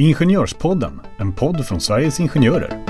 Ingenjörspodden, 0.00 1.00
en 1.16 1.32
podd 1.32 1.66
från 1.66 1.80
Sveriges 1.80 2.20
Ingenjörer. 2.20 2.84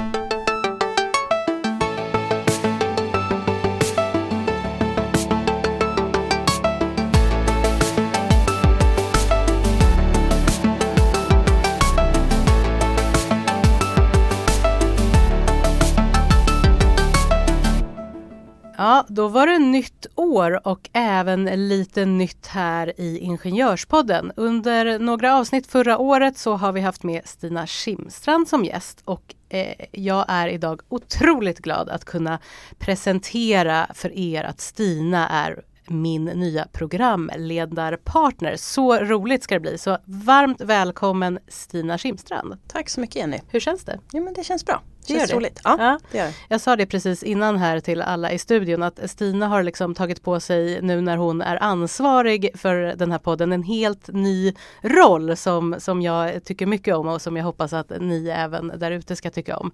Ja, 18.77 19.05
då 19.09 19.29
var 19.29 19.47
det 19.47 19.59
nytt 19.59 20.07
år 20.15 20.67
och 20.69 20.91
även 21.21 21.69
lite 21.69 22.05
nytt 22.05 22.47
här 22.47 23.01
i 23.01 23.19
Ingenjörspodden. 23.19 24.33
Under 24.37 24.99
några 24.99 25.37
avsnitt 25.37 25.67
förra 25.67 25.99
året 25.99 26.39
så 26.39 26.57
har 26.57 26.73
vi 26.73 26.81
haft 26.81 27.03
med 27.03 27.27
Stina 27.29 27.67
Schimstrand 27.67 28.49
som 28.49 28.65
gäst 28.65 29.03
och 29.05 29.35
eh, 29.49 29.87
jag 29.93 30.25
är 30.29 30.49
idag 30.49 30.81
otroligt 30.89 31.59
glad 31.59 31.89
att 31.89 32.05
kunna 32.05 32.39
presentera 32.79 33.87
för 33.95 34.19
er 34.19 34.45
att 34.45 34.61
Stina 34.61 35.29
är 35.29 35.63
min 35.91 36.25
nya 36.25 36.67
programledarpartner. 36.73 38.57
Så 38.57 38.97
roligt 38.99 39.43
ska 39.43 39.55
det 39.55 39.61
bli. 39.61 39.79
Så 39.79 39.99
varmt 40.05 40.61
välkommen 40.61 41.39
Stina 41.49 41.99
Schimstrand. 41.99 42.57
Tack 42.69 42.89
så 42.89 43.01
mycket 43.01 43.17
Jenny. 43.17 43.39
Hur 43.49 43.61
känns 43.61 43.85
det? 43.85 44.01
Jo 44.13 44.25
men 44.25 44.35
det 44.35 44.45
känns 44.45 44.65
bra. 44.67 44.83
Det 45.07 45.15
känns 45.15 45.31
det? 45.31 45.37
roligt. 45.37 45.61
Ja, 45.65 45.77
Ja. 45.79 45.99
det 46.13 46.19
gör. 46.19 46.31
Jag 46.49 46.61
sa 46.61 46.77
det 46.77 46.87
precis 46.87 47.23
innan 47.23 47.57
här 47.57 47.81
till 47.81 48.03
alla 48.03 48.33
i 48.33 48.39
studion 48.39 48.83
att 48.83 49.11
Stina 49.11 49.49
har 49.49 49.63
liksom 49.63 49.95
tagit 49.95 50.23
på 50.23 50.41
sig 50.41 50.83
nu 50.83 51.01
när 51.01 51.17
hon 51.17 51.43
är 51.43 51.63
ansvarig 51.63 52.51
för 52.55 52.75
den 52.97 53.13
här 53.13 53.19
podden 53.19 53.53
en 53.53 53.63
helt 53.63 54.09
ny 54.09 54.55
roll 54.83 55.37
som, 55.37 55.75
som 55.79 56.03
jag 56.03 56.45
tycker 56.45 56.67
mycket 56.67 56.95
om 56.97 57.09
och 57.09 57.23
som 57.23 57.37
jag 57.37 57.45
hoppas 57.45 57.73
att 57.73 57.93
ni 58.01 58.29
även 58.29 58.73
där 58.77 58.91
ute 58.91 59.17
ska 59.17 59.31
tycka 59.31 59.57
om. 59.57 59.71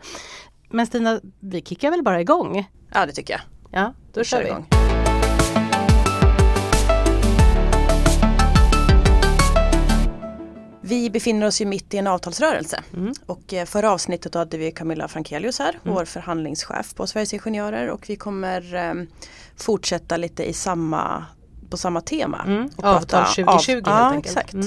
Men 0.70 0.86
Stina, 0.86 1.20
vi 1.40 1.62
kickar 1.62 1.90
väl 1.90 2.02
bara 2.02 2.20
igång? 2.20 2.68
Ja 2.94 3.06
det 3.06 3.12
tycker 3.12 3.32
jag. 3.32 3.40
Ja, 3.70 3.92
då 4.12 4.20
Vi 4.20 4.24
kör 4.24 4.42
vi. 4.42 4.48
igång. 4.48 4.66
Vi 10.86 11.10
befinner 11.10 11.46
oss 11.46 11.60
ju 11.60 11.66
mitt 11.66 11.94
i 11.94 11.98
en 11.98 12.06
avtalsrörelse 12.06 12.82
Mm. 12.96 13.12
och 13.26 13.54
eh, 13.54 13.64
förra 13.64 13.92
avsnittet 13.92 14.34
hade 14.34 14.58
vi 14.58 14.70
Camilla 14.70 15.08
Frankelius 15.08 15.58
här, 15.58 15.78
Mm. 15.84 15.94
vår 15.94 16.04
förhandlingschef 16.04 16.94
på 16.94 17.06
Sveriges 17.06 17.34
Ingenjörer 17.34 17.88
och 17.90 18.04
vi 18.10 18.16
kommer 18.16 18.74
eh, 18.74 18.94
fortsätta 19.56 20.16
lite 20.16 20.44
i 20.44 20.52
samma, 20.52 21.24
på 21.70 21.76
samma 21.76 22.00
tema. 22.00 22.42
Mm. 22.46 22.70
och 22.76 22.84
Avtal 22.84 23.22
prata 23.22 23.24
2020 23.34 23.72
helt 23.72 23.86
ja, 23.86 24.10
enkelt. 24.10 24.36
Exakt. 24.36 24.54
Mm. 24.54 24.66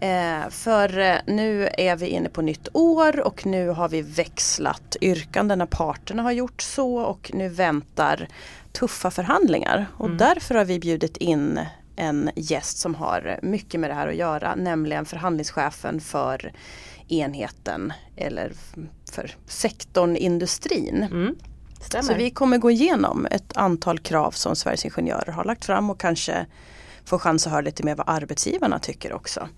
Eh, 0.00 0.48
för 0.50 0.98
eh, 0.98 1.14
nu 1.26 1.68
är 1.78 1.96
vi 1.96 2.06
inne 2.06 2.28
på 2.28 2.42
nytt 2.42 2.68
år 2.72 3.20
och 3.20 3.46
nu 3.46 3.68
har 3.68 3.88
vi 3.88 4.02
växlat 4.02 4.96
yrkandena, 5.00 5.66
parterna 5.66 6.22
har 6.22 6.32
gjort 6.32 6.62
så 6.62 6.98
och 6.98 7.30
nu 7.34 7.48
väntar 7.48 8.28
tuffa 8.72 9.10
förhandlingar. 9.10 9.86
Och 9.96 10.06
Mm. 10.06 10.18
därför 10.18 10.54
har 10.54 10.64
vi 10.64 10.78
bjudit 10.78 11.16
in 11.16 11.60
en 11.98 12.30
gäst 12.36 12.78
som 12.78 12.94
har 12.94 13.38
mycket 13.42 13.80
med 13.80 13.90
det 13.90 13.94
här 13.94 14.08
att 14.08 14.16
göra, 14.16 14.54
nämligen 14.54 15.04
förhandlingschefen 15.04 16.00
för 16.00 16.52
enheten 17.08 17.92
eller 18.16 18.52
för 19.12 19.36
sektorn 19.46 20.16
industrin. 20.16 21.02
Mm. 21.02 21.36
Så 22.02 22.14
vi 22.14 22.30
kommer 22.30 22.58
gå 22.58 22.70
igenom 22.70 23.26
ett 23.30 23.56
antal 23.56 23.98
krav 23.98 24.30
som 24.30 24.56
Sveriges 24.56 24.84
Ingenjörer 24.84 25.32
har 25.32 25.44
lagt 25.44 25.64
fram 25.64 25.90
och 25.90 26.00
kanske 26.00 26.46
få 27.04 27.18
chans 27.18 27.46
att 27.46 27.52
höra 27.52 27.60
lite 27.60 27.82
mer 27.82 27.94
vad 27.94 28.08
arbetsgivarna 28.08 28.78
tycker 28.78 29.12
också. 29.12 29.48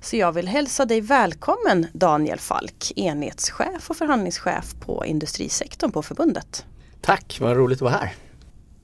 Så 0.00 0.16
jag 0.16 0.32
vill 0.32 0.48
hälsa 0.48 0.84
dig 0.84 1.00
välkommen 1.00 1.86
Daniel 1.92 2.38
Falk, 2.38 2.92
enhetschef 2.96 3.90
och 3.90 3.96
förhandlingschef 3.96 4.74
på 4.80 5.06
industrisektorn 5.06 5.92
på 5.92 6.02
förbundet. 6.02 6.66
Tack, 7.00 7.38
vad 7.40 7.56
roligt 7.56 7.78
att 7.78 7.82
vara 7.82 7.92
här. 7.92 8.12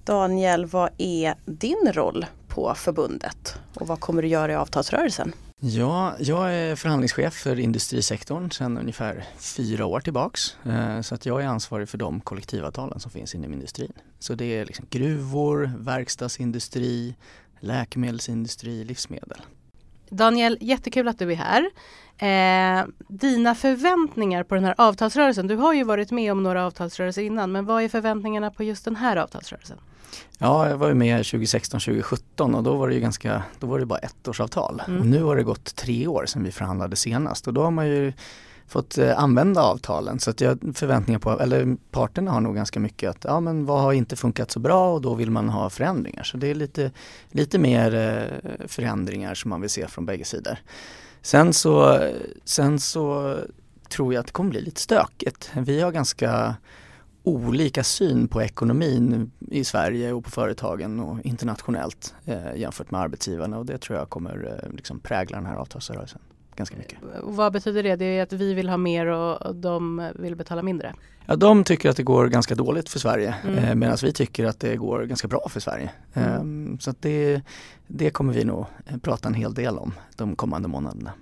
Daniel, 0.05 0.67
vad 0.67 0.91
är 0.99 1.35
din 1.45 1.93
roll 1.93 2.27
på 2.51 2.75
förbundet 2.75 3.59
och 3.75 3.87
vad 3.87 4.01
kommer 4.01 4.23
du 4.23 4.29
göra 4.29 4.53
i 4.53 4.55
avtalsrörelsen? 4.55 5.33
Ja, 5.63 6.15
jag 6.19 6.55
är 6.55 6.77
förhandlingschef 6.77 7.35
för 7.35 7.59
industrisektorn 7.59 8.51
sedan 8.51 8.79
ungefär 8.79 9.25
fyra 9.39 9.87
år 9.87 10.01
tillbaks. 10.01 10.57
Eh, 10.67 11.01
så 11.01 11.15
att 11.15 11.27
jag 11.27 11.43
är 11.43 11.47
ansvarig 11.47 11.89
för 11.89 11.99
de 11.99 12.21
kollektivavtalen 12.21 13.01
som 13.01 13.11
finns 13.11 13.35
inom 13.35 13.53
industrin. 13.53 13.93
Så 14.19 14.35
det 14.35 14.45
är 14.45 14.65
liksom 14.65 14.87
gruvor, 14.91 15.73
verkstadsindustri, 15.79 17.15
läkemedelsindustri, 17.61 18.85
livsmedel. 18.85 19.41
Daniel, 20.11 20.59
jättekul 20.61 21.09
att 21.09 21.19
du 21.19 21.33
är 21.33 21.37
här. 21.37 21.71
Eh, 22.23 22.87
dina 23.09 23.55
förväntningar 23.55 24.43
på 24.43 24.55
den 24.55 24.65
här 24.65 24.75
avtalsrörelsen, 24.79 25.47
du 25.47 25.57
har 25.57 25.73
ju 25.73 25.85
varit 25.85 26.11
med 26.11 26.33
om 26.33 26.43
några 26.43 26.67
avtalsrörelser 26.67 27.23
innan, 27.23 27.53
men 27.53 27.65
vad 27.65 27.83
är 27.83 27.89
förväntningarna 27.89 28.51
på 28.51 28.65
just 28.65 28.85
den 28.85 28.97
här 28.97 29.17
avtalsrörelsen? 29.17 29.79
Ja, 30.39 30.69
jag 30.69 30.77
var 30.77 30.89
ju 30.89 30.95
med 30.95 31.23
2016-2017 31.23 32.57
och 32.57 32.63
då 32.63 32.77
var 32.77 32.89
det 32.89 32.95
ju 32.95 33.01
ganska, 33.01 33.43
då 33.59 33.67
var 33.67 33.79
det 33.79 33.87
bara 33.87 33.99
ettårsavtal. 33.99 34.83
Mm. 34.89 35.01
Och 35.01 35.07
nu 35.07 35.23
har 35.23 35.37
det 35.37 35.43
gått 35.43 35.77
tre 35.77 36.07
år 36.07 36.27
sedan 36.27 36.45
vi 36.45 36.53
förhandlade 36.53 36.97
senast 36.97 37.47
och 37.47 37.55
då 37.55 37.63
har 37.63 37.71
man 37.71 37.89
ju 37.89 38.13
fått 38.71 38.99
eh, 38.99 39.19
använda 39.19 39.63
avtalen 39.63 40.21
så 40.21 40.31
att 40.31 40.41
jag 40.41 40.59
förväntningar 40.75 41.19
på, 41.19 41.31
eller 41.31 41.77
parterna 41.91 42.31
har 42.31 42.41
nog 42.41 42.55
ganska 42.55 42.81
mycket 42.81 43.11
att 43.11 43.25
ja 43.25 43.41
men 43.41 43.67
vad 43.67 43.81
har 43.81 43.93
inte 43.93 44.17
funkat 44.17 44.51
så 44.51 44.61
bra 44.61 44.95
och 44.95 45.01
då 45.01 45.15
vill 45.15 45.31
man 45.31 45.49
ha 45.49 45.71
förändringar. 45.71 46.23
Så 46.23 46.37
det 46.37 46.47
är 46.47 46.55
lite, 46.55 46.91
lite 47.31 47.59
mer 47.59 47.95
eh, 47.95 48.67
förändringar 48.67 49.35
som 49.35 49.49
man 49.49 49.61
vill 49.61 49.71
se 49.71 49.89
från 49.89 50.07
bägge 50.07 50.25
sidor. 50.25 50.59
Sen 51.23 51.53
så, 51.53 52.09
sen 52.45 52.81
så 52.81 53.37
tror 53.89 54.15
jag 54.15 54.21
att 54.21 54.27
det 54.27 54.33
kommer 54.33 54.51
bli 54.51 54.61
lite 54.61 54.81
stökigt. 54.81 55.51
Vi 55.55 55.81
har 55.81 55.93
ganska 55.93 56.55
olika 57.23 57.85
syn 57.85 58.29
på 58.29 58.43
ekonomin 58.43 59.31
i 59.51 59.65
Sverige 59.65 60.13
och 60.13 60.25
på 60.25 60.31
företagen 60.31 61.01
och 61.01 61.19
internationellt 61.25 62.15
eh, 62.25 62.57
jämfört 62.57 62.91
med 62.91 63.01
arbetsgivarna 63.01 63.59
och 63.59 63.67
det 63.67 63.79
tror 63.79 63.99
jag 63.99 64.09
kommer 64.11 64.63
eh, 64.65 64.77
liksom 64.77 65.01
prägla 65.01 65.37
den 65.37 65.47
här 65.47 65.57
avtalsrörelsen 65.57 66.21
ganska 66.57 66.77
mycket. 66.77 66.99
Och 67.23 67.37
vad 67.37 67.53
betyder 67.53 67.83
det? 67.83 67.97
Det 67.97 68.05
är 68.05 68.23
att 68.23 68.33
vi 68.33 68.55
vill 68.55 68.69
ha 68.69 68.77
mer 68.77 69.07
och 69.07 69.55
de 69.57 70.11
vill 70.15 70.37
betala 70.37 70.63
mindre. 70.63 70.95
Ja, 71.27 71.37
de 71.37 71.65
tycker 71.65 71.91
att 71.91 71.97
det 71.97 72.03
går 72.03 72.27
ganska 72.29 72.55
dåligt 72.55 72.89
för 72.89 72.99
Sverige 72.99 73.35
Mm. 73.45 73.59
eh, 73.65 73.75
medan 73.75 73.97
vi 74.03 74.13
tycker 74.13 74.45
att 74.45 74.61
det 74.61 74.77
går 74.77 75.03
ganska 75.05 75.29
bra 75.29 75.49
för 75.49 75.61
Sverige. 75.61 75.91
Mm. 76.15 76.31
Ehm, 76.41 76.79
så 76.81 76.91
att 76.91 77.03
det, 77.03 77.43
det 77.87 78.11
kommer 78.11 78.33
vi 78.33 78.45
nog 78.45 78.67
eh, 78.87 78.97
prata 78.99 79.29
en 79.29 79.35
hel 79.35 79.55
del 79.55 79.79
om 79.79 79.93
de 80.17 80.37
kommande 80.37 80.69
månaderna. 80.69 81.13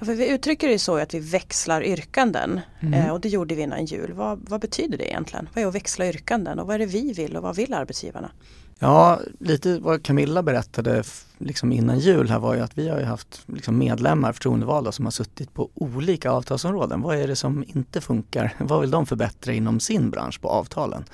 Ja, 0.00 0.06
För 0.06 0.14
vi 0.14 0.28
uttrycker 0.30 0.66
det 0.66 0.72
ju 0.72 0.78
så 0.78 0.96
att 0.98 1.14
vi 1.14 1.20
växlar 1.20 1.82
yrkanden 1.84 2.60
Mm. 2.80 2.94
eh, 2.94 3.12
och 3.12 3.20
det 3.20 3.28
gjorde 3.28 3.54
vi 3.54 3.62
innan 3.62 3.84
jul. 3.84 4.12
Vad, 4.12 4.48
vad 4.48 4.60
betyder 4.60 4.98
det 4.98 5.08
egentligen? 5.10 5.48
Vad 5.54 5.64
är 5.64 5.68
att 5.68 5.74
växla 5.74 6.06
yrkanden 6.08 6.58
och 6.58 6.66
vad 6.66 6.74
är 6.74 6.78
det 6.78 6.86
vi 6.86 7.12
vill 7.12 7.36
och 7.36 7.42
vad 7.42 7.56
vill 7.56 7.74
arbetsgivarna? 7.74 8.30
Ja, 8.78 9.20
lite 9.40 9.78
vad 9.78 10.02
Camilla 10.02 10.42
berättade 10.42 11.02
liksom 11.42 11.72
innan 11.72 11.98
jul 11.98 12.30
här 12.30 12.38
var 12.38 12.54
ju 12.54 12.60
att 12.60 12.78
vi 12.78 12.88
har 12.88 12.98
ju 12.98 13.04
haft 13.04 13.42
liksom 13.46 13.78
medlemmar, 13.78 14.32
förtroendevalda 14.32 14.92
som 14.92 15.04
har 15.04 15.12
suttit 15.12 15.54
på 15.54 15.70
olika 15.74 16.30
avtalsområden. 16.30 17.00
Vad 17.00 17.16
är 17.16 17.28
det 17.28 17.36
som 17.36 17.64
inte 17.66 18.00
funkar? 18.00 18.54
Vad 18.58 18.80
vill 18.80 18.90
de 18.90 19.06
förbättra 19.06 19.52
inom 19.52 19.80
sin 19.80 20.10
bransch 20.10 20.40
på 20.40 20.48
avtalen? 20.48 21.04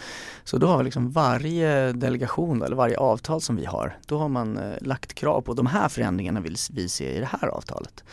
Så 0.45 0.59
då 0.59 0.67
har 0.67 0.83
liksom 0.83 1.11
varje 1.11 1.93
delegation 1.93 2.63
eller 2.63 2.77
varje 2.77 2.99
avtal 2.99 3.41
som 3.41 3.57
vi 3.57 3.65
har, 3.65 3.99
då 4.07 4.19
har 4.19 4.29
man 4.29 4.57
eh, 4.57 4.73
lagt 4.81 5.15
krav 5.15 5.41
på 5.41 5.55
de 5.55 5.67
här 5.67 5.89
förändringarna 5.89 6.41
vill 6.41 6.57
vi 6.71 6.89
se 6.89 7.17
i 7.17 7.21
det 7.21 7.29
här 7.41 7.49
avtalet. 7.49 8.05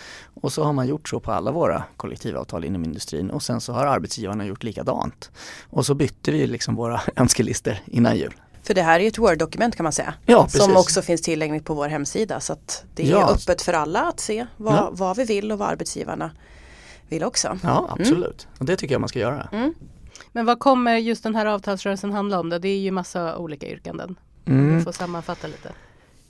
Och 0.42 0.54
så 0.54 0.64
har 0.64 0.74
man 0.74 0.88
gjort 0.88 1.10
så 1.10 1.20
på 1.20 1.32
alla 1.32 1.52
våra 1.52 1.84
kollektivavtal 1.98 2.66
inom 2.66 2.84
industrin 2.84 3.30
och 3.30 3.44
sen 3.44 3.62
så 3.62 3.74
har 3.74 3.86
arbetsgivarna 3.86 4.46
gjort 4.46 4.64
likadant. 4.64 5.32
Och 5.70 5.86
så 5.86 5.94
bytte 5.94 6.32
vi 6.32 6.48
liksom 6.48 6.76
våra 6.76 7.02
önskelistor 7.16 7.76
innan 7.86 8.18
jul. 8.18 8.34
För 8.66 8.74
det 8.74 8.82
här 8.82 9.00
är 9.00 9.08
ett 9.08 9.18
Word-dokument 9.18 9.76
kan 9.76 9.84
man 9.84 9.94
säga. 9.94 10.14
Ja. 10.26 10.48
Som 10.48 10.78
också 10.78 11.02
finns 11.02 11.22
tillgängligt 11.22 11.66
på 11.66 11.74
vår 11.74 11.88
hemsida 11.88 12.40
så 12.40 12.54
att 12.54 12.84
det 12.96 13.04
är 13.04 13.12
Ja. 13.12 13.32
öppet 13.32 13.62
för 13.62 13.74
alla 13.74 14.02
att 14.02 14.20
se 14.20 14.46
vad, 14.58 14.74
Ja. 14.74 14.90
vad 14.92 15.18
vi 15.18 15.24
vill 15.24 15.52
och 15.52 15.58
vad 15.58 15.70
arbetsgivarna 15.70 16.32
vill 17.10 17.24
också. 17.24 17.60
Ja, 17.64 17.96
absolut. 18.00 18.48
Och 18.60 18.66
det 18.66 18.76
tycker 18.76 18.94
jag 18.96 19.00
man 19.02 19.10
ska 19.10 19.20
göra. 19.20 19.50
Mm. 19.52 19.74
Men 20.32 20.46
vad 20.46 20.60
kommer 20.60 20.98
just 20.98 21.24
den 21.24 21.36
här 21.36 21.46
avtalsrörelsen 21.46 22.12
handla 22.12 22.40
om 22.40 22.50
då? 22.50 22.58
Det 22.58 22.68
är 22.68 22.78
ju 22.80 22.92
massa 22.92 23.38
olika 23.38 23.68
yrkanden. 23.68 24.16
Mm. 24.46 24.78
Du 24.78 24.84
får 24.84 24.92
sammanfatta 24.92 25.48
lite. 25.48 25.72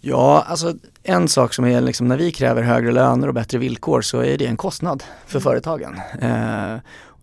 Ja, 0.02 0.46
alltså 0.48 0.74
en 1.04 1.28
sak 1.28 1.54
som 1.54 1.66
är 1.66 1.82
liksom 1.82 2.08
när 2.08 2.18
vi 2.18 2.32
kräver 2.32 2.62
högre 2.62 2.92
löner 2.92 3.28
och 3.28 3.34
bättre 3.34 3.58
villkor 3.58 4.02
så 4.02 4.20
är 4.20 4.38
det 4.38 4.46
en 4.46 4.58
kostnad 4.58 5.04
för 5.26 5.40
företagen. 5.40 6.00
Eh, 6.22 6.76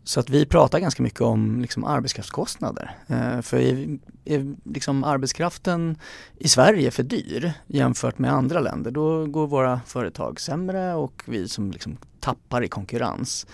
så 0.05 0.21
att 0.21 0.31
vi 0.31 0.47
pratar 0.47 0.79
ganska 0.79 1.03
mycket 1.03 1.21
om 1.21 1.61
liksom 1.61 1.85
arbetskraftskostnader. 1.85 2.97
Eh, 3.07 3.41
för 3.41 3.57
är, 3.57 3.99
är 4.25 4.55
liksom 4.65 5.05
arbetskraften 5.05 5.97
i 6.39 6.49
Sverige 6.49 6.91
för 6.91 7.03
dyr 7.03 7.53
jämfört 7.67 8.19
med 8.19 8.33
andra 8.33 8.61
länder 8.61 8.91
då 8.91 9.27
går 9.27 9.47
våra 9.47 9.81
företag 9.87 10.41
sämre 10.41 10.95
och 10.95 11.23
vi 11.27 11.49
som 11.49 11.71
liksom 11.71 11.97
tappar 12.21 12.63
i 12.65 12.69
konkurrens. 12.69 13.47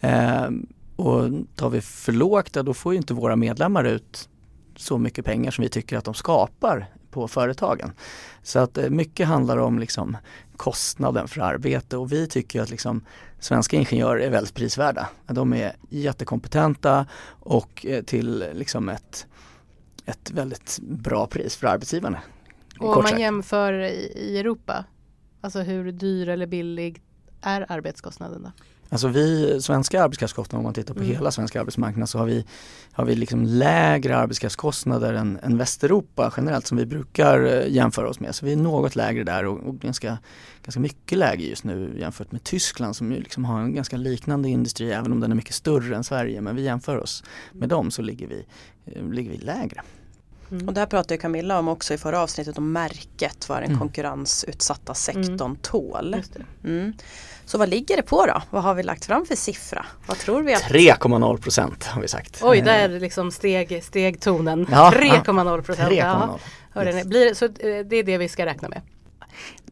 Eh, 0.00 0.48
och 0.96 1.30
tar 1.56 1.70
vi 1.70 1.80
för 1.80 2.12
lågt, 2.12 2.52
då 2.52 2.74
får 2.74 2.92
ju 2.92 2.96
inte 2.96 3.14
våra 3.14 3.36
medlemmar 3.36 3.84
ut 3.84 4.28
så 4.76 4.98
mycket 4.98 5.24
pengar 5.24 5.50
som 5.50 5.62
vi 5.62 5.68
tycker 5.68 5.96
att 5.96 6.04
de 6.04 6.14
skapar 6.14 6.88
på 7.12 7.28
företagen. 7.28 7.92
Så 8.42 8.58
att 8.58 8.78
eh, 8.78 8.90
mycket 8.90 9.26
handlar 9.26 9.56
om 9.56 9.78
liksom 9.78 10.16
kostnaden 10.56 11.28
för 11.28 11.40
arbete 11.40 11.96
och 11.96 12.12
vi 12.12 12.26
tycker 12.26 12.62
att 12.62 12.70
liksom 12.70 13.04
svenska 13.38 13.76
ingenjörer 13.76 14.20
är 14.20 14.30
väldigt 14.30 14.54
prisvärda. 14.54 15.08
De 15.26 15.52
är 15.52 15.76
jättekompetenta 15.88 17.06
och 17.28 17.86
eh, 17.86 18.02
till 18.02 18.44
liksom 18.52 18.88
ett, 18.88 19.26
ett 20.04 20.30
väldigt 20.30 20.78
bra 20.82 21.26
pris 21.26 21.56
för 21.56 21.66
arbetsgivarna. 21.66 22.20
Och 22.78 22.96
om 22.96 23.02
man 23.02 23.20
jämför 23.20 23.72
i 23.72 24.38
Europa, 24.38 24.84
alltså 25.40 25.60
hur 25.60 25.92
dyr 25.92 26.28
eller 26.28 26.46
billig 26.46 27.02
är 27.40 27.66
arbetskostnaden 27.68 28.42
då? 28.42 28.52
Alltså 28.92 29.08
vi 29.08 29.58
svenska 29.60 30.02
arbetskraftskostnader, 30.02 30.58
om 30.58 30.64
man 30.64 30.74
tittar 30.74 30.94
på 30.94 31.00
mm. 31.00 31.12
hela 31.12 31.30
svenska 31.30 31.60
arbetsmarknaden 31.60 32.06
så 32.06 32.18
har 32.18 32.26
vi, 32.26 32.44
har 32.92 33.04
vi 33.04 33.14
liksom 33.14 33.44
lägre 33.44 34.16
arbetskraftskostnader 34.16 35.14
än, 35.14 35.38
än 35.42 35.58
Västeuropa 35.58 36.32
generellt 36.36 36.66
som 36.66 36.78
vi 36.78 36.86
brukar 36.86 37.44
eh, 37.44 37.68
jämföra 37.68 38.08
oss 38.08 38.20
med. 38.20 38.34
Så 38.34 38.46
vi 38.46 38.52
är 38.52 38.56
något 38.56 38.96
lägre 38.96 39.24
där 39.24 39.44
och, 39.46 39.60
och 39.60 39.78
ganska, 39.78 40.18
ganska 40.64 40.80
mycket 40.80 41.18
lägre 41.18 41.46
just 41.46 41.64
nu 41.64 41.96
jämfört 41.98 42.32
med 42.32 42.44
Tyskland 42.44 42.96
som 42.96 43.12
ju 43.12 43.18
liksom 43.18 43.44
har 43.44 43.60
en 43.60 43.74
ganska 43.74 43.96
liknande 43.96 44.48
industri 44.48 44.92
även 44.92 45.12
om 45.12 45.20
den 45.20 45.30
är 45.30 45.36
mycket 45.36 45.54
större 45.54 45.96
än 45.96 46.04
Sverige. 46.04 46.40
Men 46.40 46.56
vi 46.56 46.62
jämför 46.62 46.98
oss 46.98 47.24
med 47.52 47.68
dem 47.68 47.90
så 47.90 48.02
ligger 48.02 48.26
vi, 48.26 48.44
eh, 48.86 49.08
ligger 49.08 49.30
vi 49.30 49.36
lägre. 49.36 49.82
Mm. 50.52 50.68
Och 50.68 50.74
där 50.74 50.86
pratade 50.86 51.18
Camilla 51.18 51.58
om 51.58 51.68
också 51.68 51.94
i 51.94 51.98
förra 51.98 52.20
avsnittet 52.20 52.58
om 52.58 52.72
märket, 52.72 53.48
vad 53.48 53.58
den 53.58 53.66
mm. 53.66 53.78
konkurrensutsatta 53.78 54.94
sektorn 54.94 55.40
mm. 55.40 55.56
tål. 55.56 56.16
Mm. 56.64 56.92
Så 57.44 57.58
vad 57.58 57.68
ligger 57.68 57.96
det 57.96 58.02
på 58.02 58.26
då? 58.26 58.42
Vad 58.50 58.62
har 58.62 58.74
vi 58.74 58.82
lagt 58.82 59.04
fram 59.04 59.26
för 59.26 59.36
siffra? 59.36 59.86
Vad 60.06 60.18
tror 60.18 60.42
vi? 60.42 60.54
Att... 60.54 60.62
3,0 60.62 61.42
procent 61.42 61.84
har 61.84 62.02
vi 62.02 62.08
sagt. 62.08 62.40
Oj, 62.42 62.60
där 62.60 62.88
liksom 62.88 63.30
steg, 63.30 63.84
steg 63.84 64.20
tonen. 64.20 64.66
Ja, 64.70 64.92
3,0 64.96 65.62
procent. 65.62 65.92
3,0. 65.92 67.34
Så 67.34 67.44
eh, 67.44 67.50
det 67.86 67.96
är 67.96 68.02
det 68.04 68.18
vi 68.18 68.28
ska 68.28 68.46
räkna 68.46 68.68
med 68.68 68.80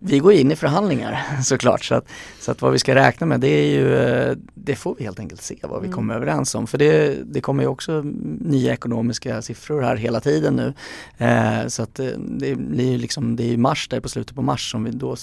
vi 0.01 0.19
går 0.19 0.33
in 0.33 0.53
i 0.53 0.57
förhandlingar 0.57 1.23
såklart 1.43 1.85
så 1.85 1.95
att, 1.95 2.09
så 2.41 2.51
att 2.51 2.63
vad 2.63 2.73
vi 2.73 2.79
ska 2.79 2.95
räkna 2.95 3.27
med 3.27 3.41
det 3.41 3.49
är 3.49 3.67
ju 3.67 3.97
eh, 3.97 4.37
det 4.55 4.77
får 4.77 4.95
vi 4.99 5.05
helt 5.05 5.21
enkelt 5.21 5.43
se 5.43 5.57
vad 5.63 5.81
vi 5.81 5.87
mm. 5.87 5.97
kommer 5.97 6.15
överens 6.15 6.55
om 6.55 6.67
för 6.67 6.79
det, 6.79 7.19
det 7.25 7.41
kommer 7.41 7.63
ju 7.63 7.69
också 7.69 8.03
nya 8.41 8.73
ekonomiska 8.73 9.43
siffror 9.43 9.83
här 9.83 9.97
hela 9.97 10.21
tiden 10.21 10.57
nu. 10.57 10.75
Eh, 11.27 11.67
så 11.67 11.83
att 11.83 11.95
det, 11.95 12.15
det 12.19 12.55
blir 12.55 12.99
liksom, 12.99 13.37
det 13.37 13.53
är 13.53 13.57
mars 13.57 13.89
där 13.89 14.01
på 14.01 14.09
slutet 14.09 14.37
på 14.37 14.43
mars 14.43 14.71
som 14.71 14.85
vi 14.85 14.91
då 14.91 15.17